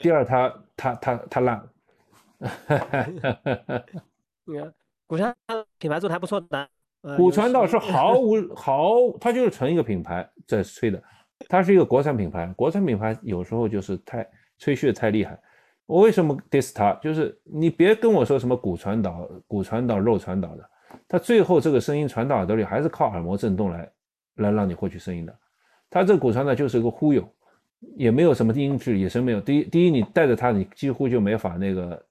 [0.00, 1.68] 第二它它它它烂。
[4.46, 4.74] 你 看
[5.06, 6.68] 骨传导品牌做的还不错的。
[7.16, 11.02] 骨传导是毫 无毫，它就是纯一个品牌在吹的，
[11.48, 12.52] 它是一个国产品牌。
[12.56, 15.38] 国产品牌有时候就是太吹嘘的太厉害。
[15.86, 16.92] 我为什么 diss 它？
[16.94, 20.70] 就是你别跟我说什么骨传导、骨传导、肉传导的。
[21.06, 23.90] 它最后这个声音传到耳朵里，还是靠耳膜震动来，
[24.36, 25.34] 来让你获取声音的。
[25.88, 27.26] 它这个骨传导就是一个忽悠，
[27.96, 29.40] 也没有什么音质，也是没有。
[29.40, 32.06] 第一，第一，你带着它，你几乎就没法那个，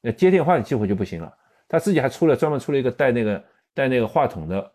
[0.00, 1.30] 那，接电话你几乎就不行了。
[1.68, 3.42] 他自己还出了专门出了一个带那个
[3.74, 4.72] 带那个话筒的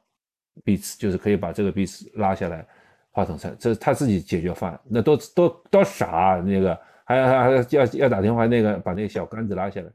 [0.64, 2.66] beats，就是可以把这个 beats 拉下来，
[3.12, 4.80] 话筒上，这是他自己解决方案。
[4.86, 9.88] 那都都都傻，那个还还还要要打电话那个把那个小杆子拉下来。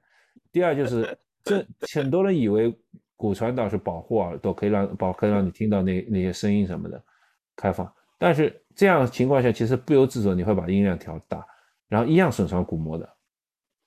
[0.53, 2.75] 第二就是， 这很多人以为
[3.17, 7.03] 骨传导是保护耳朵，可以让保可以让你听到那那些声音什么的
[7.57, 11.47] 开放，但是这样情况下其实不由自主你会把音量调大，
[11.89, 13.09] 然后一样损伤鼓膜的。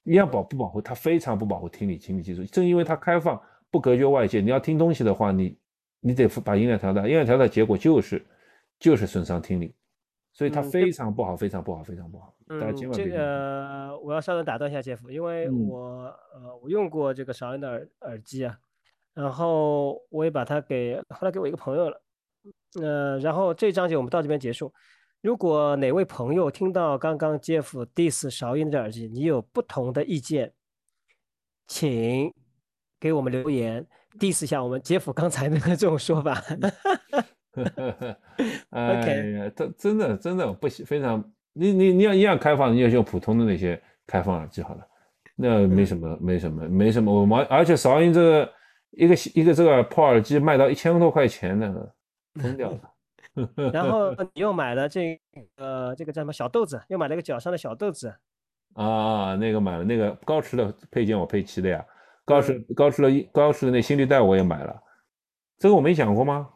[0.06, 0.82] 一样保不保护？
[0.82, 2.44] 它非常不保护听力、听力技术。
[2.44, 3.42] 正因为它开放、
[3.74, 5.58] 不隔绝外界，你要听东西的话，你
[6.00, 7.08] 你得把音量调大。
[7.08, 8.24] 音量调大，结果就是
[8.78, 9.74] 就是损伤听力，
[10.32, 12.36] 所以它非常不好，非常不好，非常不好。
[12.50, 16.04] 嗯，这个我要稍微打断一下杰夫，因为我
[16.36, 18.56] 呃我用过这个韶音的耳耳机啊，
[19.16, 22.00] 然后我也把它给后来给我一个朋友了，
[22.80, 24.72] 呃，然后这章节我们到这边结束。
[25.22, 30.54] 如果哪位朋友听到刚刚 Jeff diss 韶音的耳机，你有不同的意见，
[31.66, 32.32] 请
[33.04, 33.86] 给我们留言
[34.18, 36.42] diss 一下我们 Jeff 刚才那个这种说法。
[38.70, 44.88] 哎呀，他真的真的不行非常，你你你要一样开放，你就用普通的那些开放耳机好了，
[45.36, 47.14] 那没什么没什么没什么。
[47.14, 48.50] 我们而且韶音这个
[48.92, 51.76] 一个一个这个破耳机卖到一千多块钱呢，
[52.36, 52.80] 疯掉了。
[53.74, 55.20] 然后你又买了这
[55.58, 58.16] 个这个叫什么小豆子，又买了个脚上的小豆子
[58.76, 61.86] 啊，那个买了那个高驰的配件我配齐的呀，
[62.26, 64.82] 高驰高驰的高驰的那心率带我也买了，
[65.58, 66.50] 这个我没讲过吗？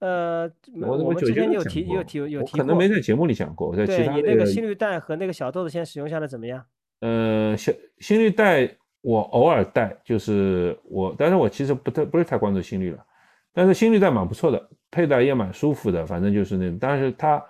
[0.00, 0.50] 呃，
[0.82, 6.62] 我我之前有提有提有提可能没在节目里讲过，我在其他你那个心率带和那个小豆子现在使用下来怎么样？
[7.00, 8.68] 呃，小心率带
[9.00, 13.04] 我偶尔带，就是我，但是我其实不太不是太关注心率了。
[13.52, 16.76] 但是心率带蛮不错的，佩戴也蛮舒服的，反正就是那种。
[16.78, 17.42] 但是它，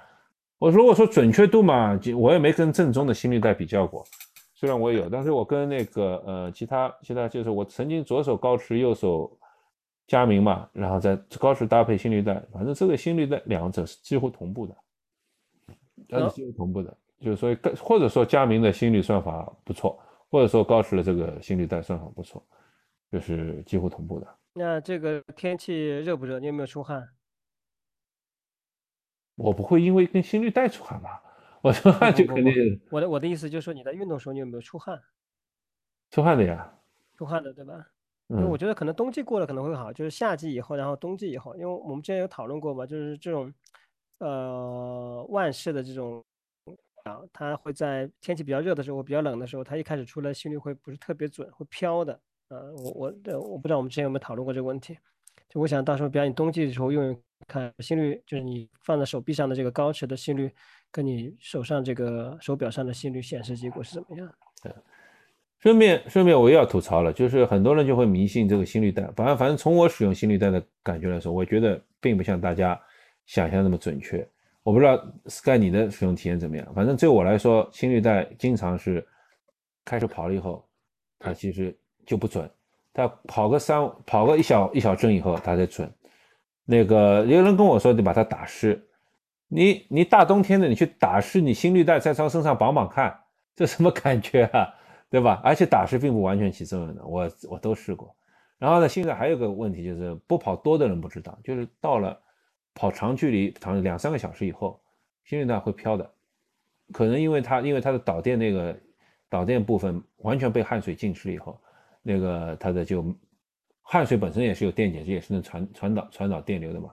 [0.58, 4.04] 我如果说准确度嘛，我也没跟正宗的心率带比较过。
[4.64, 9.38] 虽然我有，但是我跟那个呃其他其他就是我曾经左手高驰，右手
[10.06, 14.74] 佳明嘛，然后在高驰搭配心率带，反正这个心率带两者是几乎同步的，
[16.08, 16.96] 它是几乎同步的。
[17.20, 22.42] 就是说，或者说佳明的心率算法不错，或者说高驰的这个心率带算法不错，
[23.12, 24.26] 就是几乎同步的。
[24.54, 26.40] 那这个天气热不热？
[26.40, 27.06] 你有没有出汗？
[29.34, 31.22] 我不会因为跟心率带出汗吧？
[31.64, 32.78] 我出汗就肯定。
[32.90, 35.00] 我的我的意思就是说，你在运动时候你有没有出汗？
[36.10, 36.70] 出汗的呀。
[37.16, 37.86] 出汗的对吧？
[38.28, 43.52] 因为我觉得可能冬季过了可能会好，就是夏季以后，然后冬季以后，因为我们之前有讨论过嘛，就是这种
[44.18, 46.22] 呃万事的这种
[47.04, 52.20] 啊，它会在天气比较热的时候、比较冷的时候，它一开始出来心率会不是特别准，会飘的。
[52.48, 54.98] 呃，我我对，我不知道我们之前有没有讨论过这个问题。
[55.48, 60.52] 就我想到时候，比方你冬季的时候用用看心率，就是你放在手臂上的这个高驰的心率，
[60.94, 64.32] 跟你手上这个手表上的心率显示结果是怎么样？
[64.62, 64.72] 对。
[65.58, 69.02] 顺便顺便我又要吐槽了，就是很多人就会迷信这个心率带。
[69.16, 72.80] 反正反正从我使用心率带的感觉来说，我觉得并不像大家
[73.26, 74.24] 想象那么准确。
[74.62, 76.72] 我不知道 Sky 你的使用体验怎么样？
[76.74, 79.04] 反正对我来说，心率带经常是
[79.84, 80.64] 开始跑了以后，
[81.18, 81.76] 它其实。
[82.06, 82.46] 就不准，
[82.92, 85.90] 它跑个三跑个一小一小阵以后，它才准。
[86.66, 88.78] 那个有人跟我说，得把它打湿，
[89.54, 93.16] 你你大冬天的你去打湿，你心率带在从身上绑绑看，
[93.54, 94.74] 这什么感觉啊？
[95.08, 95.40] 对吧？
[95.44, 98.12] 而且打湿并不完全起作用的，我我都试过。
[98.58, 102.20] 然后呢，现在还有个问题就是，不跑多的人不知道，就是到了
[102.74, 104.82] 跑长距离，长两三个小时以后，
[105.24, 106.10] 心率带会飘的，
[106.92, 108.76] 可能因为它因为它的导电那个
[109.28, 111.56] 导电部分完全被汗水浸湿了以后。
[112.02, 113.04] 那个它的就
[113.82, 116.90] 汗水本身也是有电解质，也是能传传导传导电流的嘛。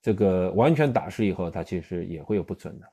[0.00, 2.86] 这个完全打湿以后，它其实也会有不准的。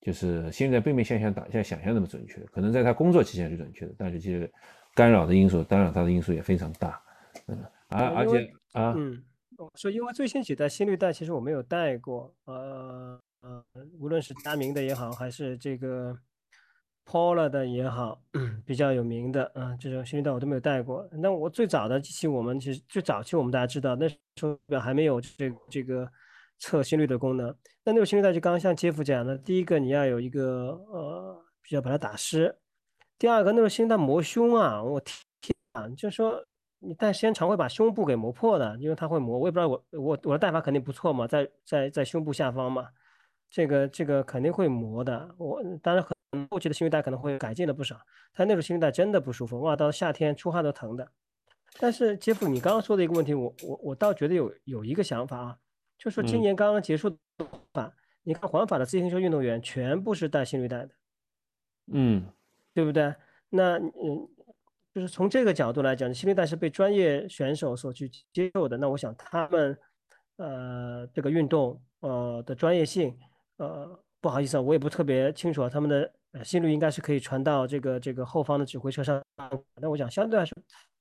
[0.00, 4.50] 就是现在并没像想打像想象那么准确，可能在他工作期间是准确的，但是其实
[4.94, 7.02] 干扰的因素，干扰他的因素也非常大。
[7.46, 9.22] 嗯，而而且啊，嗯，
[9.74, 13.64] 说因为最新几代心率带其实我没有带过，呃呃，
[13.98, 16.16] 无论是佳明的也好，还是这个。
[17.06, 18.22] Polar 的也好，
[18.64, 21.08] 比较有名的啊，这种心率带我都没有带过。
[21.10, 26.08] 那我最早的机器，我们其实最早期我们大家知道，那手表还没有这这个
[26.60, 27.48] 测心率的功能。
[27.82, 32.56] 那那个心率带就刚刚像杰夫讲的，第一个你要有一个呃，比较把它打湿。
[33.18, 35.12] 第二个那个心率带磨胸啊，我天
[35.72, 36.46] 啊，就是说
[36.78, 39.36] 你戴时间长会把胸部给磨破的，因为它会磨。
[39.36, 42.86] 我也不知道我我我的戴法肯定不错嘛，在在在胸部下方嘛，
[43.50, 45.34] 这个这个肯定会磨的。
[45.36, 46.12] 我当然很。
[46.48, 47.96] 后期的心率带可能会改进了不少，
[48.36, 51.10] 但那种心率带真的不舒服，哇，到夏天出汗都疼的。
[51.80, 55.58] 但是杰夫，你刚刚说的一个问题，我我我倒觉得有有一个想法啊，
[56.00, 57.16] 就说今年刚刚结束的
[57.74, 57.92] 法，
[58.22, 60.90] 你看环法的自行车运动员全部是带心率带的，
[61.92, 62.24] 嗯，
[62.72, 63.14] 对不对？
[63.50, 64.26] 那嗯，
[64.94, 69.78] 就是从这个角度来讲，心率带是被专业选手所去接受的，那我想他们
[70.36, 73.14] 呃这个运动呃的专业性，
[73.58, 79.22] 呃不好意思啊，我也不特别清楚啊，他们的呃心率应该是可以传到这个这个后方的指挥车上，
[79.78, 80.56] 那我想相对来说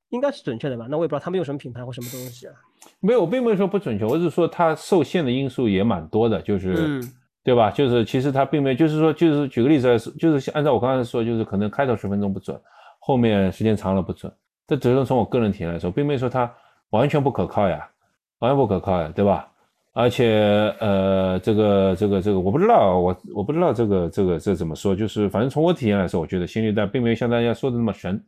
[0.10, 0.88] 应该是准确的吧？
[0.90, 2.54] 那我也不知道他们用什么品牌或什么东西啊。
[3.00, 6.74] 没有，我并没有说不准确，我是说它受限的因素也蛮多的，就是。
[6.78, 7.72] 嗯对吧？
[7.72, 12.60] 就是其实它并没有，就是说，就是举个例子来说，就是按照我刚才说，就是可能开头十分钟不准，
[13.00, 14.32] 后面时间长了不准。
[14.68, 16.54] 这只能从我个人体验来说，并没有说它
[16.92, 17.90] 完全不可靠呀，
[18.40, 19.50] 完全不可靠呀，对吧？
[19.94, 28.22] 而且呃，这个这个这个，我不知道，我我不知道这个这个这怎么说，就是反正从我体验来说，我觉得心率带并没有像大家说的那么神，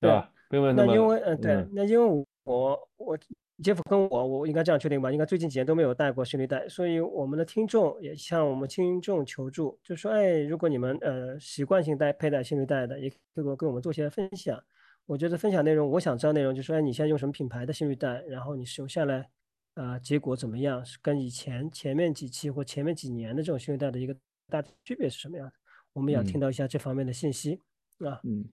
[0.00, 0.28] 对吧？
[0.48, 0.92] 并没有那么。
[0.92, 3.18] 那因为嗯，对，那因为我我。
[3.62, 5.12] 杰夫跟我，我应该这样确定吧？
[5.12, 14.60] 应该最近几年都没有带过心率带，所以我们的听众也向我们听众求助，就说：哎，如果你们呃习惯性带佩戴心率带的，也可以跟我们做些分享。
[15.06, 18.22] 我觉得分享内容，我想知道内容，就说：哎，你现在用什么品牌的心率带？
[18.22, 19.30] 然后你使用下来，
[19.74, 20.84] 呃，结果怎么样？
[20.84, 24.16] 是跟以前前面几期或前面几年的这种心率带的一个
[24.48, 25.52] 大区别是什么样的？
[25.92, 27.60] 我们要听到一下这方面的信息
[28.00, 28.20] 啊。
[28.24, 28.44] 嗯，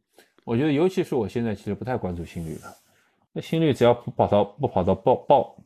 [0.45, 2.71] 我觉得尤其是我现在其实不太关注心率了。
[3.33, 5.57] 那心率只要不跑到不跑到爆爆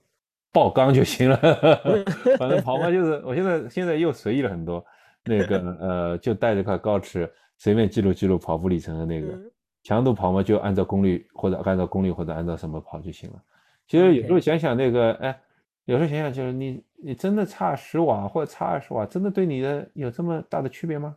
[0.51, 1.38] 爆缸就行了，
[2.38, 4.86] 反正跑嘛就是，我现在现在又随意了很多，
[5.24, 9.38] 那个呃就带着块高尺随便记录记录跑步里程的那个
[9.84, 13.41] 强度跑嘛就按照功率或者按照功率或者按照什么跑就行了。
[13.88, 15.39] 其实有时候想想那个哎，
[15.86, 21.16] 有时候想想就是你你真的差十瓦或者差二十瓦，真的对你的有这么大的区别吗？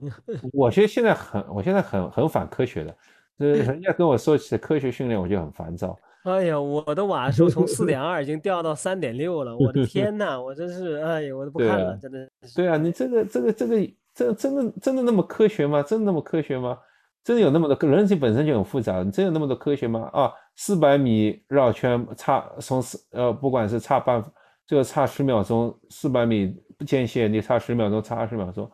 [0.52, 2.96] 我其实现在很我现在很很反科学的。
[3.38, 5.98] 这人家跟我说起科学训练，我就很烦躁。
[6.24, 12.28] 哎呀，我的瓦数从四点二已经掉到三点六了，我的天 呐，我真是，哎呀，我都不看了，真的。
[12.54, 13.76] 对啊，你这个这个这个
[14.12, 15.82] 这真的真的那么科学吗？
[15.82, 16.78] 真的那么科学吗？
[17.22, 20.08] 真的有那么多人体本身就很复杂，你真有那么多科学吗？
[20.12, 24.24] 啊，四百米绕圈差从四呃，不管是差半，
[24.66, 26.56] 这个差十秒钟，四百米
[26.86, 28.70] 间歇你差十秒钟，差二十秒钟，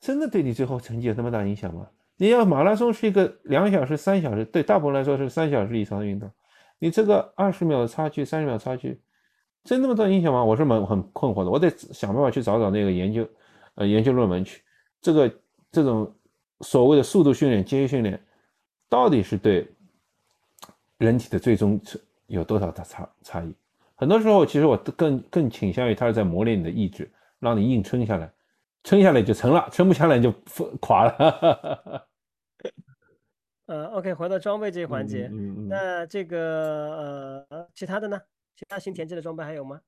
[0.00, 1.86] 真的对你最后成绩有那么大影响吗？
[2.18, 6.30] 你要马拉松是一个两小时、三小时，对大部分来说是三小时以上的运动。
[6.80, 9.00] 你这个二十秒的差距、三十秒差距，
[9.64, 10.44] 真那么大影响吗？
[10.44, 11.50] 我是蛮很困惑的。
[11.50, 13.26] 我得想办法去找找那个研究，
[13.76, 14.62] 呃，研究论文去。
[15.00, 15.32] 这个
[15.70, 16.12] 这种
[16.60, 18.20] 所谓的速度训练、间歇训练，
[18.88, 19.66] 到底是对
[20.98, 21.80] 人体的最终
[22.26, 23.54] 有多少的差差异？
[23.94, 27.08] 很多时候，其实我更更倾向于它是在磨练你的意志，
[27.38, 28.28] 让你硬撑下来，
[28.88, 30.32] 撑下来就成了，撑不下来就
[30.80, 32.08] 垮了。
[33.68, 38.18] 呃，OK，回到装备这一环节，嗯嗯，那这个呃，其他的呢？
[38.56, 39.78] 其他新田制的装备还有吗？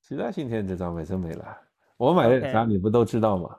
[0.00, 1.44] 其他新田制装备真没了。
[1.98, 3.54] 我买的啥你不都知道吗？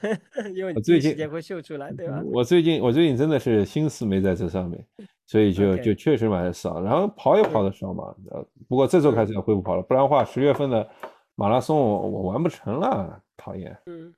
[0.56, 2.22] 因为你最近时间会秀出来，对吧？
[2.32, 4.82] 我最近我最近真的是心思没在这上面，
[5.26, 8.04] 所以就就确实买的少，然后跑也跑的少嘛。
[8.30, 10.88] 呃，不过这周开始要恢复跑了，不然的话十月份的
[11.34, 13.74] 马拉松我我完不成了，讨厌。
[13.86, 14.14] 嗯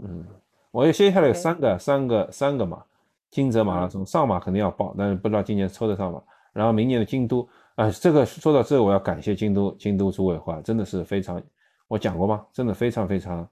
[0.00, 0.24] 嗯，
[0.70, 2.84] 我也接下来有三个三个三个嘛。
[3.28, 6.20] 金泽马拉松上马肯定要报，但是不知道今年抽得上吗？
[6.52, 11.40] 然后明年的京都，啊，这个说到这，我要感谢京都京都组委会，真的是非常，
[11.86, 12.44] 我讲过吗？
[12.52, 13.48] 真的非常非常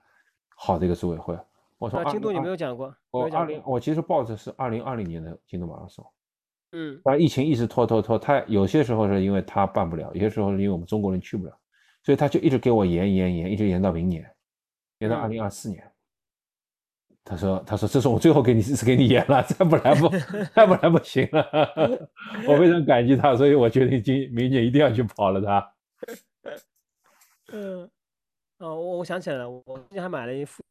[0.57, 1.39] 好的一个组委会。
[1.79, 6.05] 我说京都你没有讲过，我二零我其实报的是二零二零年的京都马拉松，
[6.73, 11.57] 嗯，但疫情一直拖拖拖，他有些时候是因为他办不了，有些时候是因为我们中国人去不了，
[12.03, 14.29] 所以他就一直给我延延延，一直延到明年，
[14.99, 15.93] 延到二零二四年。
[17.25, 20.09] 他说：“他说这是我最后给你一次给你演了，再不来不
[20.57, 21.47] 再不来不行了。
[22.49, 25.75] 我非常感激他，所以我决定今明年一定要去跑了他。
[27.53, 27.83] 嗯，
[28.61, 30.63] 哦，我我想起来了，我最近还买了一副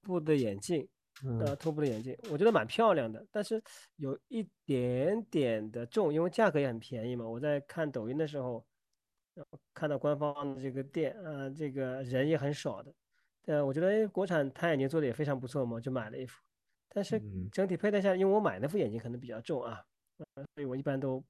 [0.00, 0.88] 布的眼镜，
[1.44, 3.62] 呃，托布的眼镜，我觉得蛮漂亮的，但是
[3.96, 7.28] 有一点点的重，因为价格也很便宜嘛。
[7.28, 8.64] 我在看抖音的时候，
[9.74, 12.92] 看到官方的这个店，呃，这个人也很少的。”
[13.46, 16.40] 呃，我觉得国产太阳眼镜做的也非常不错嘛，就买了一副。
[16.92, 17.20] 但是
[17.50, 19.80] 整体佩戴下来，因为我买那副眼镜可能比较重啊，
[20.54, 21.24] 所以我一般都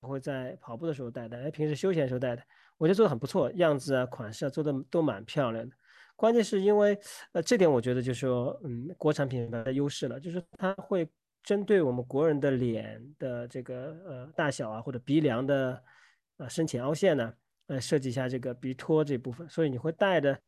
[0.00, 2.42] 不会在跑步的时候戴的，哎，平时休闲的时候戴的。
[2.76, 5.76] 我觉得做的很不错，样子啊、款式啊做的都蛮漂亮的。
[6.16, 6.98] 关键是因为，
[7.32, 11.08] 呃，这点我觉得就是说，嗯，国产品牌的优势了，就是它会
[11.42, 15.82] 针对我们国人的脸的这个呃大小啊，或者鼻梁的
[16.38, 17.32] 呃深浅凹陷呢，
[17.66, 20.38] 呃，设计一下这个鼻托这部分，所以你会戴的。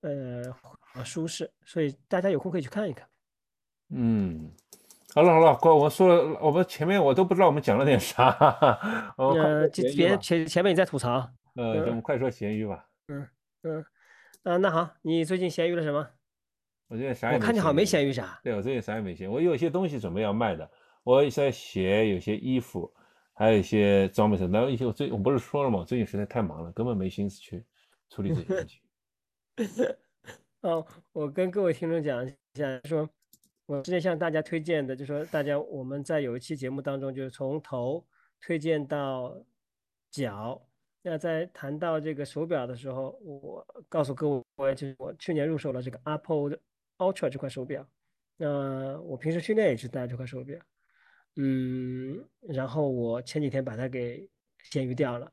[0.00, 0.44] 呃，
[1.04, 3.04] 舒适，所以大家有空可以去看一看。
[3.90, 4.48] 嗯，
[5.12, 8.28] 好了好了，哥，我说了，我们前面我都不知道我们讲了点啥。
[9.16, 11.28] 呃，别前前面你在吐槽。
[11.56, 12.86] 呃，我们快说咸鱼吧。
[13.08, 13.28] 嗯
[13.62, 13.84] 嗯，
[14.44, 16.08] 啊，那好，你最近咸鱼了什么？
[16.86, 18.38] 我最近啥也我看你好像没咸鱼啥。
[18.44, 20.70] 对，我最近啥也没咸，我有些东西准备要卖的，
[21.02, 22.94] 我在写有些衣服，
[23.38, 25.84] 还有一些装备上，然后一些我最我不是说了吗？
[25.84, 27.64] 最近实在太忙了，根本没心思去
[28.10, 28.80] 处理这些问题。
[30.62, 33.08] 哦，我跟各位听众讲一下，说
[33.64, 38.04] 我之前向大家推荐的，就说大家我们在有一期节目当中，就是从头
[38.40, 39.40] 推荐到
[40.10, 40.60] 脚。
[41.00, 46.58] 那在谈到这个手表的时候，我告诉各位，就是我去年入手了这个 Apple
[46.98, 47.88] Ultra 这块手表。
[48.36, 50.58] 那我平时训练也是戴这块手表。
[51.40, 54.28] 嗯，然后我前几天把它给
[54.64, 55.32] 咸鱼掉了，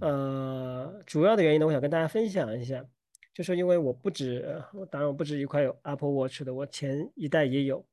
[0.00, 2.86] 呃，主要的原因呢，我想跟大家分享一下，
[3.34, 7.84] 就是因为我不止，当然我不止一块有 Apple Watch 的，我前一代也有。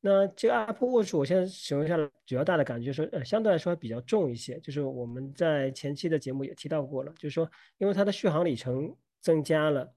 [0.00, 4.58] 那这个 Apple Watch 我现在使用下来，主要大的感觉说，呃，相对来说比较重一些。
[4.58, 7.48] 就是我们在前期的节目也提到过了，就是说，
[7.78, 9.94] 因为它的续航里程增加了，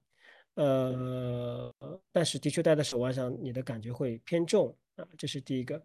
[0.54, 1.74] 呃，
[2.12, 5.84] 但是的确戴在手腕上，你的感觉会偏重啊，这是第一个。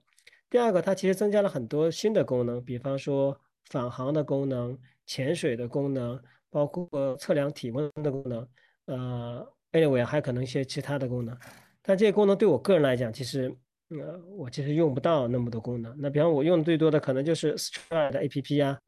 [0.54, 8.48] 第二个，它其实增加了很多新的功能，比方说返航的功能、潜水的功能，包括测量体温的功能，
[8.86, 11.36] 呃，anyway 还可能一些其他的功能。
[11.82, 13.52] 但这些功能对我个人来讲，其实，
[14.00, 15.92] 呃，我其实用不到那么多功能。
[15.98, 18.78] 那比方我用的最多的可能就是 Stride 的 APP 啊，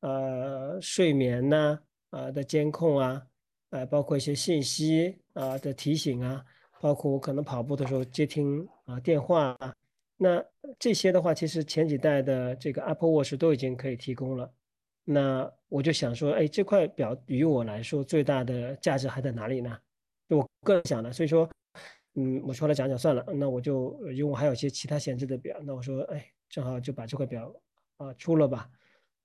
[0.00, 1.78] 呃，睡眠呐，
[2.10, 3.22] 啊的监控啊，
[3.70, 6.44] 呃，包括一些信息啊的提醒啊，
[6.82, 9.74] 包括我可能跑步的时候接听啊电话啊。
[10.16, 10.44] 那
[10.78, 14.50] 这些的话，其实前几代的这个 Apple Watch 都已经可以提供了。
[15.04, 19.76] 那我就想说，哎，这块表于我来说最大的价值还在哪里呢？
[20.28, 21.46] 就我个人想的，所以说，
[22.14, 23.22] 嗯，我说来讲讲算了。
[23.34, 27.52] 那我就因为我还有一些其他闲置的表，那我说，哎，正好就把这块表
[27.98, 28.70] 啊出了吧。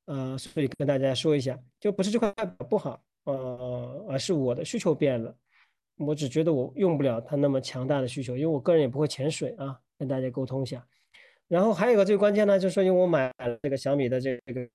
[0.05, 5.33] 呃，所以跟大家说一下，就不是这块表不好，呃，而是我的需求变了。
[5.97, 9.79] 我只觉得我用不了它那么强大的需求，因为我个人也不会潜水啊。
[9.99, 10.83] 跟大家沟通一下，
[11.49, 14.65] 然后还有一个最关键呢，就是说，因为我买了这个小米的这个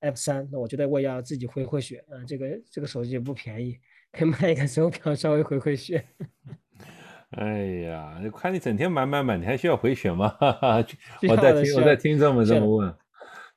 [0.00, 3.78] F 三，那我觉得我也要自己回回血啊，这个这个手机也不便宜，
[4.12, 6.04] 可以买一个手表稍微回回血。
[7.36, 10.36] 哎呀，看你整天买买买，你还需要回血吗？
[11.28, 12.94] 我在听，我在听这么这么问。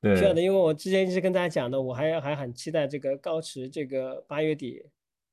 [0.01, 4.84] 对，这样的，因为我之前一直跟大家讲的，我还还很期待这个高驰这个八月底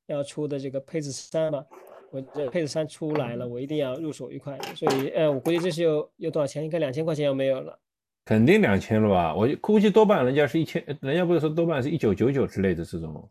[0.07, 1.65] 要出的这个配置三嘛。
[2.11, 6.63] 我这配置三出来了，我一定要入手一块，所以，呃，我估计这是有有多少钱？
[6.63, 7.77] 应该两千块钱要没有了，
[8.23, 9.35] 肯定两千了吧？
[9.35, 13.29] 我估计多半人家是一千，人家不是说多半是一九九九之类的这种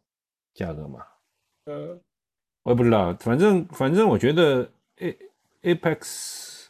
[0.53, 1.01] 价格嘛？
[1.65, 1.99] 嗯，
[2.63, 6.67] 我也不知道，反正反正我觉得 A Apex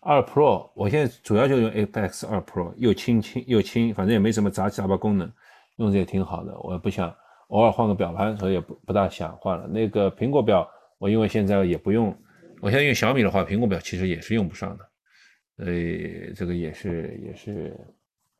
[0.00, 5.30] 二 Pro，我现在主要就用 Apex 二 Pro，又轻轻又轻，反正也没什么杂七杂八功能，
[5.76, 6.58] 用着也挺好的。
[6.60, 7.14] 我也不想
[7.48, 9.68] 偶尔换个表盘，所以也不不大想换了。
[9.68, 10.68] 那个苹果表。
[11.02, 12.16] 我因为现在也不用，
[12.60, 17.76] 我现在用小米的话，苹果表其实也是用不上的，所以这个也是也是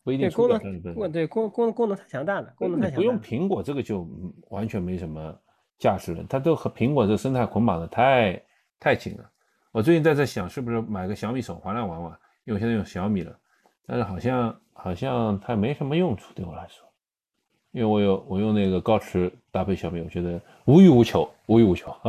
[0.05, 0.31] 不一定。
[0.31, 2.95] 功能，对功功功能太强大了，功能太强。
[2.95, 4.09] 不用苹果这个就
[4.51, 5.37] 完全没什么
[5.77, 8.41] 价值了，它都和苹果这生态捆绑的太
[8.79, 9.29] 太紧了。
[9.73, 12.13] 我最近在在想，是不是买个小米手环来玩玩？
[12.45, 13.37] 因为我现在用小米了，
[13.89, 16.87] 但是好像好像它没什么用处对我来说。
[17.73, 21.93] 因为我有我用那个高驰搭配小米，我觉得无欲无求，无欲无求。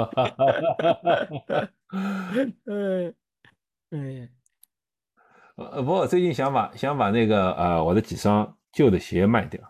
[2.66, 3.14] 嗯
[3.91, 4.30] 嗯，
[5.55, 9.61] 呃，不过最近想把想把那个呃我的几双旧的鞋卖掉。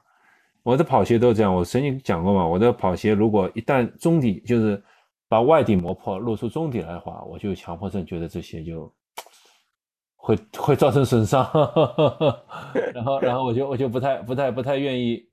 [0.64, 4.82] 我的跑鞋都这样，我曾经讲过嘛，我的跑鞋如果一旦中底就是
[5.28, 8.92] 把外底磨破，露出中底来的话，我就强迫症觉得这鞋就
[10.16, 11.46] 会会造成损伤，
[12.96, 15.24] 然后然后我就我就不太不太不太愿意。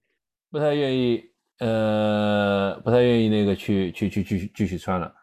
[0.50, 1.22] 不太愿意，
[1.60, 5.14] 呃，不太愿意那个去去去继续继续穿了，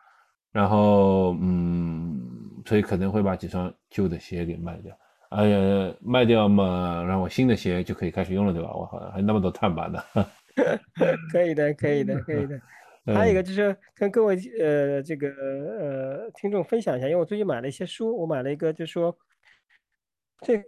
[0.52, 2.20] 然后嗯，
[2.66, 4.98] 所以可能会把几双旧的鞋给卖掉，
[5.30, 8.72] 哎呀，卖掉嘛，然后新的鞋就可以开始用了，对吧？
[8.74, 10.02] 我好像还那么多碳板呢。
[11.32, 12.60] 可以的，可以的，可以的。
[13.14, 19.16] 还有一个就是跟各位呃这个呃听众分享一下，因为我最近买了一些书，我买了一个就是说
[20.42, 20.64] 这。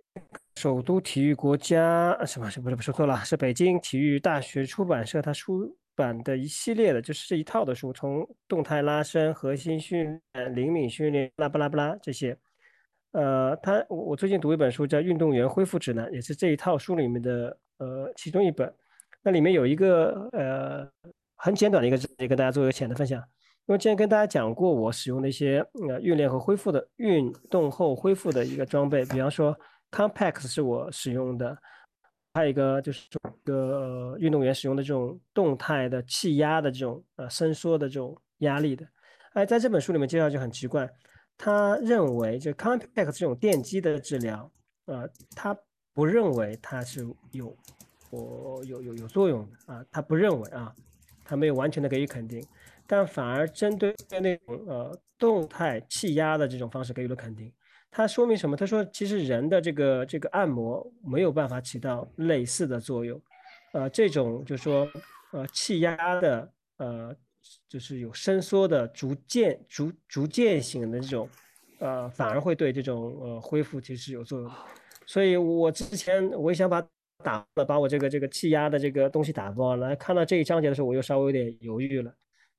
[0.56, 2.50] 首都体育国家什么？
[2.52, 3.16] 是不是不说错了？
[3.24, 12.38] 是北京体育大学出版社它出版的一系列的，就是这一套的书，从动态拉伸、核心训练、灵敏训练，拉巴拉巴拉这些。
[13.12, 18.74] 呃，他我我最近读一本书叫《运动员恢复指南》，也是这一套书里面的呃其中一本。
[19.22, 20.86] 那里面有一个呃
[21.36, 23.24] 很简短的一个，也跟大家做一个浅的分享。
[23.70, 29.58] 因为之前跟大家讲过，我使用的一些呃训练和恢复的运动后恢复的一个装备，比方说。
[29.92, 31.58] Compax 是我使用的，
[32.36, 33.08] 还有一个就是
[33.42, 38.86] 一个运动员使用的这种动态的气压的这种呃伸缩的这种压力的。
[39.34, 40.88] 哎，在这本书里面介绍就很奇怪，
[41.36, 44.52] 他认为就 Compax 这种电击的治疗，
[44.86, 45.58] 呃，他
[45.92, 47.58] 不认为它是有
[48.12, 50.72] 我有有有作用的啊，他不认为啊，
[51.26, 52.46] 他没有完全的给予肯定，
[52.92, 57.54] 但反而针对那种呃动态气压的这种方式给予了肯定。
[57.92, 58.58] 它说明什么？
[58.58, 63.22] 他说其实人的这个这个按摩没有办法起到类似的作用，
[63.74, 64.88] 呃，这种就是说
[65.32, 67.16] 呃气压的呃
[67.68, 71.30] 就是有伸缩的逐渐逐逐渐性的这种
[71.78, 74.52] 呃反而会对这种呃恢复其实有作用。
[75.06, 76.84] 所以我之前我也想把
[77.24, 82.14] 打了把我这个这个气压的这个东西打包了，看到这一章节的时候我又稍微有点犹豫了，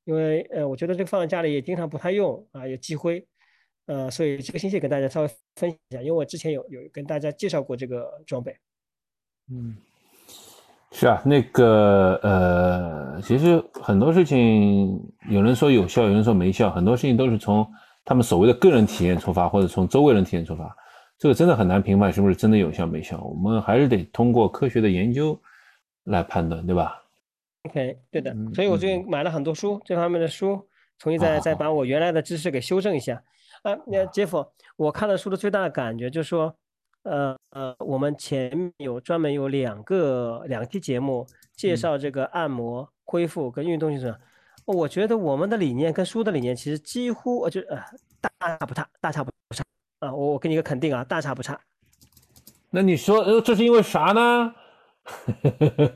[0.05, 3.27] 因为呃我觉得这个放在家里也经常不太用啊，也积灰。
[3.87, 8.57] 呃，所以这个信息跟大家稍微分享一下，因为我之前有有跟大家介绍过这个装备。
[9.51, 9.77] 嗯，
[10.93, 17.67] 是啊，那个呃，其实很多事情有人说有效，有人说没效，很多事情都是从
[18.05, 20.73] 他们所谓的个人体验出发，或者从周围人体验出发，
[21.19, 23.21] 这个真的很难评判是不是真的有效没效。
[23.23, 25.37] 我们还是得通过科学的研究
[26.05, 27.00] 来判断，对吧
[27.65, 28.35] ？OK，对的。
[28.55, 33.23] 所以我最近买了很多书，这方面的书，重新再再把我原来的知识给修正一下。
[33.63, 34.47] 啊，那杰夫，
[34.77, 36.55] 我看了书的最大的感觉就是说，
[37.03, 44.17] 呃呃，我们前面有专门有两个两期节目介绍这个按摩恢复跟运动性质，
[44.65, 47.77] 我觉得我们的理念跟书的理念其实几乎就呃
[48.21, 49.63] 大差不差，大差不差
[49.99, 51.61] 啊，我我给你一个肯定啊，大差不差。
[52.71, 54.55] 那你说，呃，这是因为啥呢？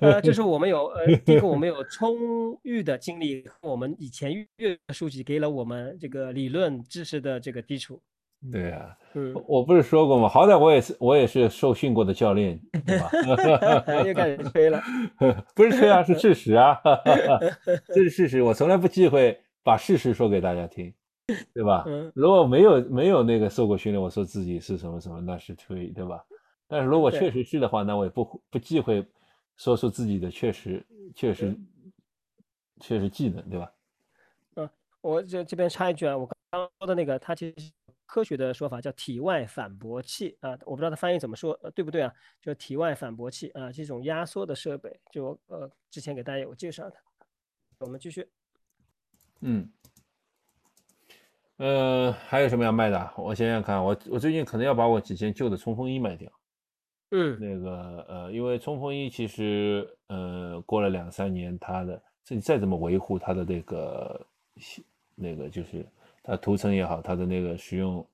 [0.00, 8.00] 呃，就是我们有 呃，第一个我们有充裕的精力，我们以前阅的书籍给了我们这个理论知识的这个基础。
[8.52, 10.28] 对啊，嗯，我不是说过吗？
[10.28, 13.10] 好歹我也是我也是受训过的教练，对吧？
[14.04, 14.82] 又开始吹了，
[15.56, 16.78] 不是吹啊，是事实啊，
[17.88, 18.42] 这是事实。
[18.42, 20.92] 我从来不忌讳把事实说给大家听，
[21.54, 21.86] 对吧？
[22.14, 26.22] 如果没有没有那个受过训练，我说自己是什么什么，那是吹，对吧？
[26.66, 29.06] 但是如果确实是的话，那我也不不忌讳
[29.56, 30.84] 说出自己的确实
[31.14, 31.56] 确实
[32.80, 33.72] 确实技能，对吧？
[34.56, 37.72] 嗯，我这这边插一句啊，我刚刚说的那个，它其实
[38.06, 42.12] 科学的说法叫体外反驳器啊，我不知道它翻译怎么说，呃，对不对啊？
[42.40, 46.96] 就体外反驳器啊，这种压缩的设备，就呃之前给大家有介绍的。
[47.78, 48.28] 我们继续。
[49.40, 49.70] 嗯。
[51.56, 53.12] 呃，还有什么要卖的？
[53.16, 56.30] 我想想看，我我最近可能要把我几件旧的冲锋衣卖掉。
[57.16, 64.26] 嗯，那个呃，因为冲锋衣其实呃过了两三年，它的这你再怎么维护它的那个
[65.14, 65.86] 那个就是
[66.24, 68.04] 它涂层也好，它的那个使用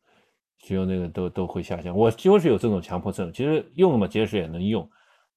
[0.58, 1.96] 使用那个都都会下降。
[1.96, 4.86] 我就是有这种强迫症，其实用了嘛结实也能用，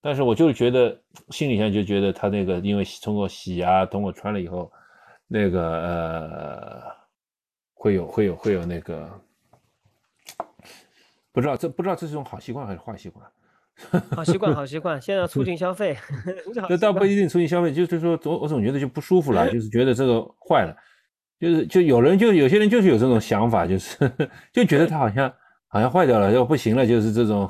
[0.01, 4.69] 但是我就是觉得心里上就觉得它那个因为通过洗啊，通过穿了以后，
[5.25, 6.81] 那个呃
[7.73, 9.09] 会有会有会有那个
[11.31, 13.25] 不知道这不知道这是种好习惯还是坏习惯。
[14.15, 15.01] 好习惯，好习惯。
[15.01, 15.97] 现在促进消费，
[16.69, 20.75] 这倒不一定促进消费，就是说，总我总觉得就不舒服了，就是觉得这个坏了，
[21.39, 23.97] 就是就有人就有些人就是有这种想法，就是
[24.53, 25.33] 就觉得它好像
[25.67, 27.49] 好像坏掉了，要不行了，就是这种。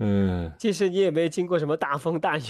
[0.00, 2.42] 嗯，其实你也没经过什么大风大雨。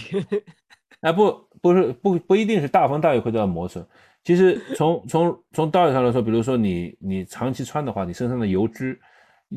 [1.01, 3.85] 哎， 不，不是，不不一定是大风大雨会造磨损。
[4.23, 8.99] 其实从从从道理上来说，比如说你你长期穿的话，你身上的油脂。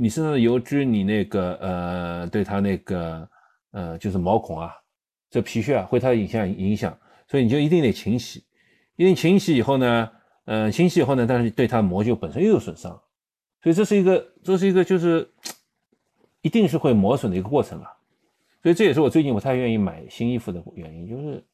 [0.01, 3.29] 你身上的油脂，你那个呃，对它那个
[3.73, 4.73] 呃，就是毛孔啊，
[5.29, 6.97] 这皮屑啊，会它影响影响，
[7.27, 8.45] 所以你就一定得勤洗，
[8.95, 10.11] 一定勤洗以后呢，
[10.45, 12.93] 呃，清洗以后呢，但是对它膜就本身又有损伤，
[13.61, 15.29] 所以这是一个这是一个就是
[16.43, 17.91] 一定是会磨损的一个过程啊，
[18.63, 21.45] 所以这也是我最近不太愿意买新衣服的原因，就是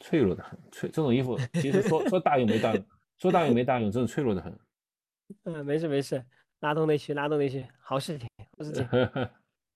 [0.00, 2.84] 脆弱的很，脆这种衣服其实说说大用没大用，
[3.18, 4.54] 说大用没大用，真的脆弱的很。
[5.44, 6.22] 嗯，没事没事。
[6.64, 8.88] 拉动内需，拉动内需，好事情，好事情。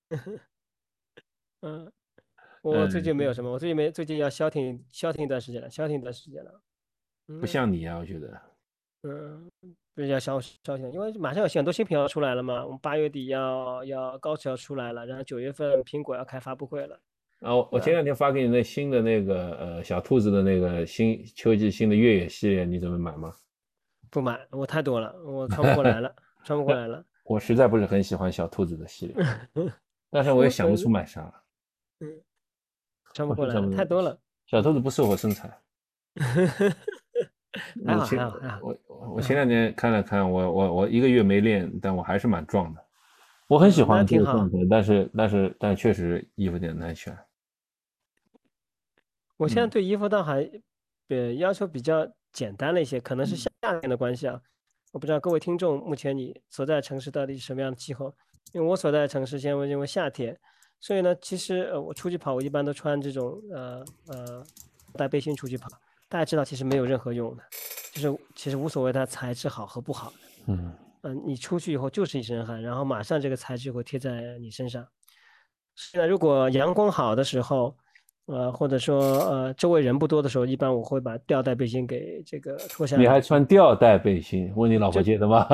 [1.61, 1.93] 嗯，
[2.62, 6.62] 我最近没有什么，我最近没，最近要消停，消停一段时间了，消停一段时间了。
[7.41, 8.41] 不像你啊，我觉得。
[9.03, 9.51] 嗯，
[9.95, 12.64] 比较消消停，因为马上有很多新品要出来了嘛。
[12.64, 16.99] 我们八月底要要高驰要出来了，然后九月份苹果要开发布会了。
[17.41, 23.30] 啊，我前两天发给你那新的那个呃小兔子的那个新秋季新的越野系列，你准备买吗？
[24.11, 26.16] 不买，我太多了，我穿不过来了。
[26.45, 29.26] 穿不过来了，我实在不是很喜欢小兔子的系列，
[30.11, 31.32] 但是我也想不出买啥。
[32.01, 32.20] 嗯，
[33.12, 34.18] 穿不过来，太多了。
[34.47, 35.61] 小兔子不适合我身材。
[37.84, 38.59] 还好还好还好。
[38.62, 38.78] 我
[39.14, 42.84] 我前两天看了看，我我我一个月没练，但我还是蛮壮的。
[43.47, 47.16] 我很喜欢这个状态，但是但是但确实衣服有点难选。
[49.36, 50.49] 我现在对衣服倒还
[51.09, 53.49] 呃要求比较简单了一些，可能是夏
[53.80, 54.41] 天的关系啊。
[54.93, 58.14] 我不知道各位听众目前你所在城市到底是什么样的气候？
[58.53, 60.39] 因为我所在的城市现在因为夏天，
[60.80, 64.43] 所以呢，其实呃我出去跑，我一般都穿这种呃呃
[64.95, 65.68] 带背心出去跑。
[66.09, 67.43] 大家知道，其实没有任何用的，
[67.93, 70.11] 就是其实无所谓它材质好和不好。
[70.47, 74.86] 嗯嗯，你出去以后就是一身汗，然后马上这个材质会贴在你身上。
[75.76, 77.76] 现在如果阳光好的时候，
[78.29, 83.03] 呃，或者说呃周围人不多的时候，一般我会把吊带背心给这个脱下来。
[83.03, 84.53] 你还穿吊带背心？
[84.55, 85.47] 问你老婆借的吗？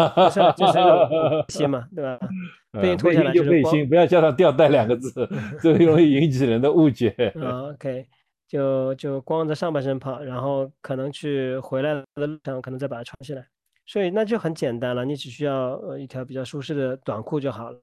[0.56, 2.18] 就是背 心嘛，对吧？
[2.72, 5.28] 背心脱下来就背心，不要加上吊带两个字，
[5.62, 7.14] 这容易引起人的误解。
[7.72, 8.06] OK，
[8.48, 13.46] 就就光着上半身跑，然后可能去回来的路上，可能再把它穿起来。
[13.86, 17.78] 所以那就很简单了，你只需要呃一条比较舒适的短裤就好了，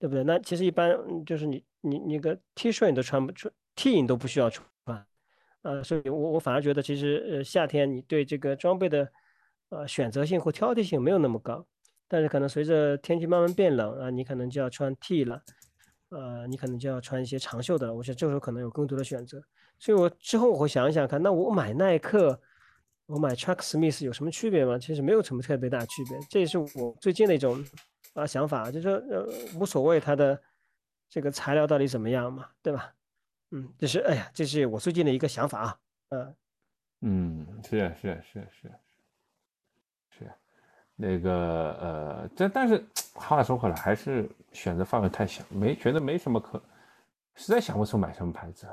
[0.00, 0.24] 对不对？
[0.24, 4.66] 那其实一般就是你你你个 T 恤你都穿不出，T 你都不需要穿，
[5.62, 9.06] 呃，所以我我反而觉得其实呃夏天你对这个装备的
[9.68, 11.64] 呃选择性或挑剔性没有那么高，
[12.08, 15.42] 但是可能随着天气慢慢变冷啊，你可能就要穿 T 了，
[16.08, 19.42] 呃，你可能就要穿一些长袖的了，我想这时候可能有更多的选择。
[19.78, 22.40] 所以我之后我会想一想看，那我买耐克。
[23.06, 24.78] 我买 Chuck Smith 有什么区别吗？
[24.78, 27.60] 其实没有什么特别大区别，这也是我最近的一种
[28.14, 29.26] 啊想法，就是说呃
[29.58, 30.40] 无所谓它的
[31.08, 32.92] 这个材料到底怎么样嘛，对吧？
[33.50, 35.78] 嗯，这是哎呀，这是我最近的一个想法啊，
[36.10, 36.36] 嗯
[37.00, 38.72] 嗯，是是是是
[40.10, 40.30] 是，
[40.94, 41.32] 那个
[41.80, 46.62] 呃，这但是话说回来，还是选择范围太小，没觉得没什么可，
[47.34, 48.68] 实在想不出买什么牌子，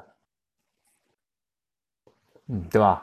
[2.47, 3.01] 嗯，对吧？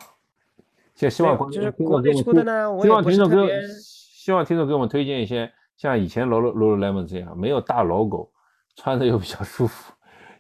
[0.95, 8.31] 就希望就是国内出的呢，我希望听众给希望听众给我们推荐一些像以前 Lulu Lululemon 这样没有大 logo，
[8.77, 9.93] 穿着又比较舒服，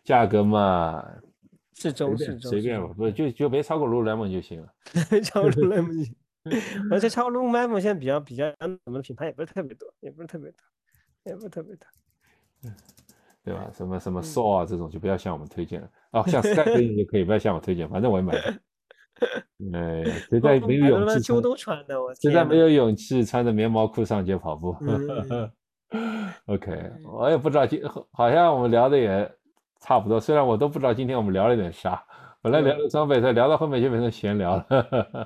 [0.05, 1.05] 价格嘛
[1.74, 4.68] 适中适中随便吧，不就就别超过 Lululemon 就行了。
[5.24, 6.12] 超过 Lululemon，
[6.91, 10.59] 而且超过 Lululemon 现在比较比较什么品牌也不是特别多，也不是特别多，
[11.24, 11.87] 也不是特别多，
[13.45, 13.70] 对吧？
[13.74, 15.91] 什么什么 s o 啊这种就不要向我们推荐了。
[16.12, 18.35] 哦，像 Sky 推荐就可以，不要向我推荐，反正我也买。
[19.72, 24.76] 哎，实在没有勇气，秋冬穿的，我实在没有勇气穿着棉毛裤上街跑步。
[26.46, 27.80] OK，我也不知道今
[28.12, 29.30] 好像我们聊的也
[29.80, 32.04] 差不多，虽然我都不知道今天我们聊了点啥。
[32.42, 34.66] 本来聊装备，再聊到后面就变成闲聊了。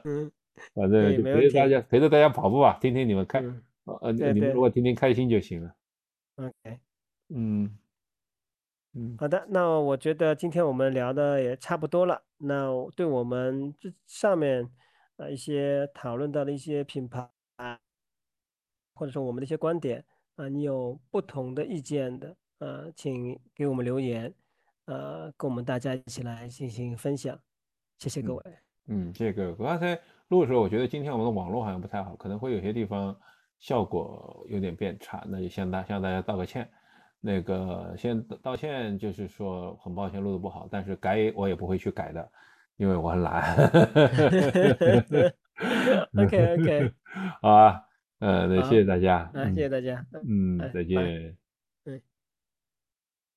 [0.05, 0.31] 嗯，
[0.75, 3.43] 反正就陪着大家陪着大家跑步吧，听听你们开，
[4.03, 5.75] 呃，你们如果听听开心就行了。
[6.37, 6.79] OK，
[7.35, 7.77] 嗯。
[9.19, 12.23] 好的，那我觉得今天我们聊的也差不多了。
[12.39, 14.69] 那对我们这上面
[15.17, 17.79] 啊一些讨论到的一些品牌啊，
[18.95, 20.05] 或者说我们的一些观点
[20.37, 24.33] 啊，你有不同的意见的，呃，请给我们留言，
[24.87, 27.39] 呃，跟我们大家一起来进行分享。
[27.99, 28.43] 谢谢各位。
[28.87, 29.55] 嗯，谢谢各位。
[29.59, 33.15] 我刚才录的时候，我觉得今天我们的网络好像不太好，可能会有些地方
[33.59, 36.71] 效果有点变差，那就向大向大家道个歉。
[37.21, 42.29] 那个先道歉，就是说很抱歉录的不好，但是改我也不会去改的，
[42.77, 43.57] 因为我很懒。
[46.17, 46.93] OK OK，
[47.43, 47.83] 好啊，
[48.21, 51.37] 呃，那谢谢大家，嗯，谢谢大家，嗯，再见。